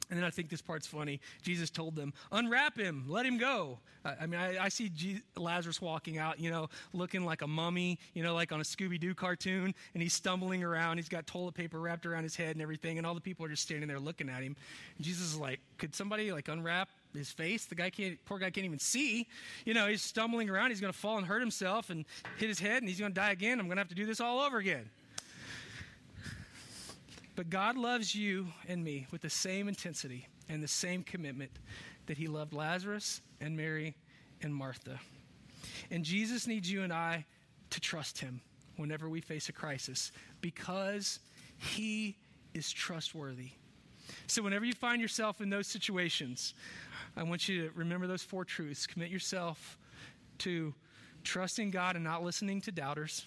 And 0.10 0.20
then 0.20 0.26
I 0.26 0.30
think 0.30 0.50
this 0.50 0.62
part's 0.62 0.86
funny. 0.86 1.20
Jesus 1.42 1.70
told 1.70 1.96
them, 1.96 2.14
Unwrap 2.32 2.78
him, 2.78 3.06
let 3.08 3.26
him 3.26 3.38
go. 3.38 3.80
I, 4.04 4.16
I 4.22 4.26
mean, 4.28 4.40
I, 4.40 4.66
I 4.66 4.70
see 4.70 4.92
Lazarus 5.36 5.82
walking 5.82 6.18
out, 6.18 6.40
you 6.40 6.52
know, 6.52 6.70
looking 6.94 7.26
like 7.26 7.42
a 7.42 7.48
mummy, 7.48 8.00
you 8.14 8.24
know, 8.24 8.36
like 8.36 8.52
on 8.52 8.60
a 8.60 8.64
Scooby 8.64 9.00
Doo 9.00 9.16
cartoon, 9.16 9.74
and 9.94 10.04
he's 10.04 10.14
stumbling 10.14 10.64
around. 10.64 10.98
He's 10.98 11.10
got 11.10 11.26
toilet 11.26 11.56
paper 11.56 11.80
wrapped 11.80 12.06
around 12.06 12.24
his 12.24 12.36
head 12.36 12.56
and 12.56 12.62
everything, 12.62 12.98
and 12.98 13.08
all 13.08 13.16
the 13.16 13.22
people 13.22 13.46
are 13.46 13.50
just 13.50 13.64
standing 13.64 13.88
there 13.88 14.00
looking 14.00 14.30
at 14.30 14.44
him. 14.44 14.56
And 14.98 15.06
Jesus 15.06 15.34
is 15.34 15.38
like, 15.38 15.60
Could 15.78 15.96
somebody, 15.96 16.32
like, 16.32 16.48
unwrap 16.48 16.90
his 17.14 17.32
face? 17.32 17.66
The 17.66 17.76
guy 17.76 17.90
can't, 17.90 18.24
poor 18.26 18.38
guy 18.38 18.52
can't 18.52 18.66
even 18.66 18.80
see. 18.80 19.28
You 19.66 19.74
know, 19.74 19.88
he's 19.88 20.04
stumbling 20.04 20.50
around. 20.50 20.70
He's 20.70 20.82
going 20.82 20.94
to 20.94 21.00
fall 21.00 21.18
and 21.18 21.26
hurt 21.26 21.42
himself 21.42 21.90
and 21.90 22.06
hit 22.38 22.48
his 22.48 22.60
head, 22.60 22.78
and 22.84 22.90
he's 22.90 23.00
going 23.00 23.12
to 23.12 23.20
die 23.20 23.32
again. 23.32 23.60
I'm 23.60 23.66
going 23.66 23.78
to 23.78 23.82
have 23.82 23.90
to 23.90 23.96
do 23.96 24.06
this 24.06 24.20
all 24.20 24.40
over 24.40 24.58
again. 24.60 24.90
But 27.36 27.50
God 27.50 27.78
loves 27.78 28.16
you 28.16 28.48
and 28.68 28.84
me 28.84 29.08
with 29.12 29.22
the 29.22 29.30
same 29.30 29.68
intensity 29.68 30.28
and 30.48 30.64
the 30.64 30.68
same 30.68 31.04
commitment 31.04 31.52
that 32.06 32.18
He 32.18 32.28
loved 32.28 32.54
Lazarus 32.54 33.22
and 33.42 33.58
Mary 33.58 33.96
and 34.42 34.56
Martha. 34.56 35.00
And 35.92 36.04
Jesus 36.04 36.48
needs 36.48 36.72
you 36.72 36.84
and 36.84 36.94
I 36.94 37.26
to 37.72 37.80
trust 37.80 38.20
Him 38.20 38.42
whenever 38.78 39.10
we 39.10 39.22
face 39.22 39.50
a 39.50 39.54
crisis 39.54 40.12
because 40.42 41.20
He 41.58 42.16
is 42.54 42.72
trustworthy. 42.72 43.50
So, 44.28 44.44
whenever 44.44 44.66
you 44.66 44.74
find 44.74 45.02
yourself 45.02 45.42
in 45.42 45.50
those 45.50 45.68
situations, 45.68 46.54
I 47.18 47.24
want 47.24 47.50
you 47.50 47.64
to 47.64 47.72
remember 47.76 48.08
those 48.08 48.22
four 48.22 48.46
truths. 48.46 48.86
Commit 48.86 49.10
yourself 49.10 49.78
to 50.40 50.74
trusting 51.24 51.72
God 51.72 51.96
and 51.96 52.04
not 52.04 52.24
listening 52.24 52.62
to 52.62 52.72
doubters 52.72 53.26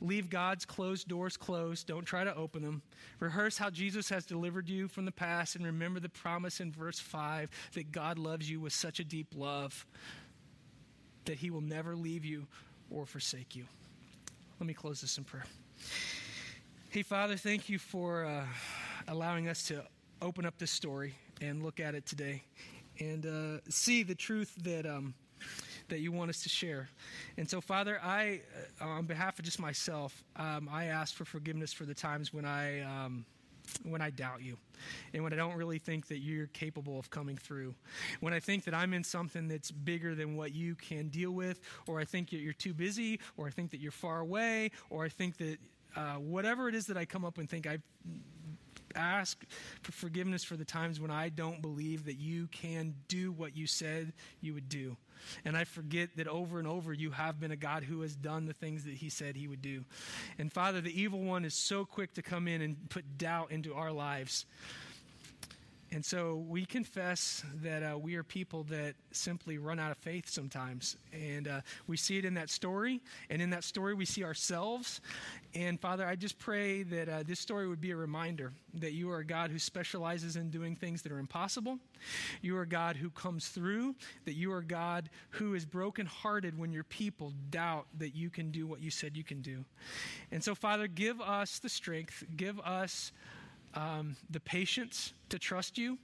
Leave 0.00 0.30
God's 0.30 0.64
closed 0.64 1.08
doors 1.08 1.36
closed. 1.36 1.86
Don't 1.86 2.04
try 2.04 2.24
to 2.24 2.34
open 2.34 2.62
them. 2.62 2.82
Rehearse 3.20 3.58
how 3.58 3.70
Jesus 3.70 4.08
has 4.10 4.24
delivered 4.26 4.68
you 4.68 4.88
from 4.88 5.04
the 5.04 5.12
past 5.12 5.56
and 5.56 5.64
remember 5.64 6.00
the 6.00 6.08
promise 6.08 6.60
in 6.60 6.72
verse 6.72 6.98
5 6.98 7.50
that 7.74 7.92
God 7.92 8.18
loves 8.18 8.50
you 8.50 8.60
with 8.60 8.72
such 8.72 9.00
a 9.00 9.04
deep 9.04 9.28
love 9.36 9.86
that 11.24 11.38
he 11.38 11.50
will 11.50 11.60
never 11.60 11.96
leave 11.96 12.24
you 12.24 12.46
or 12.90 13.06
forsake 13.06 13.56
you. 13.56 13.64
Let 14.60 14.66
me 14.66 14.74
close 14.74 15.00
this 15.00 15.16
in 15.18 15.24
prayer. 15.24 15.46
Hey, 16.90 17.02
Father, 17.02 17.36
thank 17.36 17.68
you 17.68 17.78
for 17.78 18.24
uh, 18.24 18.44
allowing 19.08 19.48
us 19.48 19.64
to 19.68 19.84
open 20.22 20.44
up 20.46 20.58
this 20.58 20.70
story 20.70 21.14
and 21.40 21.62
look 21.62 21.80
at 21.80 21.94
it 21.94 22.06
today 22.06 22.42
and 23.00 23.26
uh, 23.26 23.60
see 23.68 24.02
the 24.02 24.14
truth 24.14 24.54
that. 24.62 24.86
Um, 24.86 25.14
that 25.88 26.00
you 26.00 26.12
want 26.12 26.30
us 26.30 26.42
to 26.42 26.48
share. 26.48 26.88
And 27.36 27.48
so, 27.48 27.60
Father, 27.60 28.00
I, 28.02 28.40
uh, 28.80 28.86
on 28.86 29.06
behalf 29.06 29.38
of 29.38 29.44
just 29.44 29.58
myself, 29.58 30.24
um, 30.36 30.68
I 30.70 30.86
ask 30.86 31.14
for 31.14 31.24
forgiveness 31.24 31.72
for 31.72 31.84
the 31.84 31.94
times 31.94 32.32
when 32.32 32.44
I. 32.44 32.80
Um, 32.80 33.26
when 33.82 34.02
I 34.02 34.10
doubt 34.10 34.42
you 34.42 34.58
and 35.14 35.22
when 35.24 35.32
I 35.32 35.36
don't 35.36 35.56
really 35.56 35.78
think 35.78 36.08
that 36.08 36.18
you're 36.18 36.48
capable 36.48 36.98
of 36.98 37.10
coming 37.10 37.36
through. 37.36 37.74
When 38.20 38.34
I 38.34 38.38
think 38.38 38.64
that 38.64 38.74
I'm 38.74 38.92
in 38.92 39.02
something 39.02 39.48
that's 39.48 39.70
bigger 39.70 40.14
than 40.14 40.36
what 40.36 40.54
you 40.54 40.74
can 40.74 41.08
deal 41.08 41.30
with, 41.30 41.60
or 41.86 41.98
I 41.98 42.04
think 42.04 42.28
that 42.30 42.40
you're 42.40 42.52
too 42.52 42.74
busy, 42.74 43.20
or 43.38 43.46
I 43.46 43.50
think 43.50 43.70
that 43.70 43.80
you're 43.80 43.90
far 43.90 44.20
away, 44.20 44.70
or 44.90 45.04
I 45.04 45.08
think 45.08 45.38
that 45.38 45.56
uh, 45.96 46.14
whatever 46.14 46.68
it 46.68 46.74
is 46.74 46.86
that 46.86 46.96
I 46.96 47.04
come 47.04 47.24
up 47.24 47.38
and 47.38 47.48
think 47.48 47.66
I 47.66 47.78
ask 48.96 49.44
for 49.82 49.92
forgiveness 49.92 50.44
for 50.44 50.56
the 50.56 50.64
times 50.64 51.00
when 51.00 51.10
I 51.10 51.28
don't 51.28 51.60
believe 51.62 52.04
that 52.04 52.18
you 52.18 52.48
can 52.48 52.94
do 53.08 53.32
what 53.32 53.56
you 53.56 53.66
said 53.66 54.12
you 54.40 54.54
would 54.54 54.68
do. 54.68 54.96
And 55.44 55.56
I 55.56 55.64
forget 55.64 56.10
that 56.16 56.28
over 56.28 56.58
and 56.58 56.68
over 56.68 56.92
you 56.92 57.10
have 57.10 57.40
been 57.40 57.50
a 57.50 57.56
God 57.56 57.84
who 57.84 58.00
has 58.02 58.14
done 58.14 58.46
the 58.46 58.52
things 58.52 58.84
that 58.84 58.94
he 58.94 59.08
said 59.08 59.36
he 59.36 59.48
would 59.48 59.62
do. 59.62 59.84
And 60.38 60.52
Father, 60.52 60.80
the 60.80 61.00
evil 61.00 61.20
one 61.20 61.44
is 61.44 61.54
so 61.54 61.84
quick 61.84 62.14
to 62.14 62.22
come 62.22 62.48
in 62.48 62.60
and 62.62 62.88
put 62.88 63.18
doubt 63.18 63.50
into 63.50 63.74
our 63.74 63.92
lives. 63.92 64.46
And 65.94 66.04
so 66.04 66.44
we 66.48 66.66
confess 66.66 67.44
that 67.62 67.84
uh, 67.84 67.96
we 67.96 68.16
are 68.16 68.24
people 68.24 68.64
that 68.64 68.94
simply 69.12 69.58
run 69.58 69.78
out 69.78 69.92
of 69.92 69.98
faith 69.98 70.28
sometimes. 70.28 70.96
And 71.12 71.46
uh, 71.46 71.60
we 71.86 71.96
see 71.96 72.18
it 72.18 72.24
in 72.24 72.34
that 72.34 72.50
story. 72.50 73.00
And 73.30 73.40
in 73.40 73.48
that 73.50 73.62
story, 73.62 73.94
we 73.94 74.04
see 74.04 74.24
ourselves. 74.24 75.00
And 75.54 75.80
Father, 75.80 76.04
I 76.04 76.16
just 76.16 76.36
pray 76.40 76.82
that 76.82 77.08
uh, 77.08 77.22
this 77.24 77.38
story 77.38 77.68
would 77.68 77.80
be 77.80 77.92
a 77.92 77.96
reminder 77.96 78.52
that 78.74 78.92
you 78.92 79.08
are 79.12 79.18
a 79.18 79.24
God 79.24 79.52
who 79.52 79.58
specializes 79.60 80.34
in 80.34 80.50
doing 80.50 80.74
things 80.74 81.00
that 81.02 81.12
are 81.12 81.20
impossible. 81.20 81.78
You 82.42 82.56
are 82.56 82.62
a 82.62 82.68
God 82.68 82.96
who 82.96 83.10
comes 83.10 83.46
through, 83.46 83.94
that 84.24 84.34
you 84.34 84.50
are 84.50 84.58
a 84.58 84.64
God 84.64 85.10
who 85.30 85.54
is 85.54 85.64
brokenhearted 85.64 86.58
when 86.58 86.72
your 86.72 86.82
people 86.82 87.32
doubt 87.50 87.86
that 87.98 88.16
you 88.16 88.30
can 88.30 88.50
do 88.50 88.66
what 88.66 88.80
you 88.80 88.90
said 88.90 89.16
you 89.16 89.22
can 89.22 89.42
do. 89.42 89.64
And 90.32 90.42
so, 90.42 90.56
Father, 90.56 90.88
give 90.88 91.20
us 91.20 91.60
the 91.60 91.68
strength, 91.68 92.24
give 92.36 92.58
us 92.58 93.12
um, 93.74 94.16
the 94.30 94.40
patience 94.40 95.12
to 95.28 95.38
trust 95.38 95.76
you, 95.76 95.98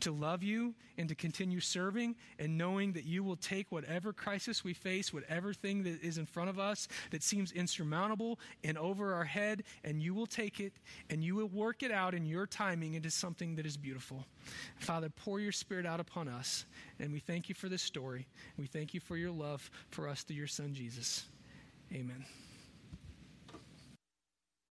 to 0.00 0.12
love 0.12 0.42
you, 0.42 0.74
and 0.98 1.08
to 1.08 1.14
continue 1.14 1.60
serving, 1.60 2.14
and 2.38 2.56
knowing 2.56 2.92
that 2.92 3.04
you 3.04 3.24
will 3.24 3.36
take 3.36 3.70
whatever 3.72 4.12
crisis 4.12 4.62
we 4.62 4.74
face, 4.74 5.12
whatever 5.12 5.52
thing 5.52 5.82
that 5.82 6.02
is 6.02 6.18
in 6.18 6.26
front 6.26 6.50
of 6.50 6.58
us 6.58 6.86
that 7.10 7.22
seems 7.22 7.52
insurmountable 7.52 8.38
and 8.62 8.76
over 8.78 9.14
our 9.14 9.24
head, 9.24 9.64
and 9.84 10.02
you 10.02 10.14
will 10.14 10.26
take 10.26 10.60
it 10.60 10.72
and 11.10 11.24
you 11.24 11.34
will 11.34 11.48
work 11.48 11.82
it 11.82 11.90
out 11.90 12.14
in 12.14 12.26
your 12.26 12.46
timing 12.46 12.94
into 12.94 13.10
something 13.10 13.56
that 13.56 13.66
is 13.66 13.76
beautiful. 13.76 14.24
Father, 14.78 15.08
pour 15.08 15.40
your 15.40 15.52
spirit 15.52 15.86
out 15.86 16.00
upon 16.00 16.28
us, 16.28 16.66
and 17.00 17.12
we 17.12 17.20
thank 17.20 17.48
you 17.48 17.54
for 17.54 17.68
this 17.68 17.82
story. 17.82 18.26
We 18.58 18.66
thank 18.66 18.94
you 18.94 19.00
for 19.00 19.16
your 19.16 19.32
love 19.32 19.70
for 19.90 20.08
us 20.08 20.22
through 20.22 20.36
your 20.36 20.46
son, 20.46 20.74
Jesus. 20.74 21.24
Amen. 21.92 22.24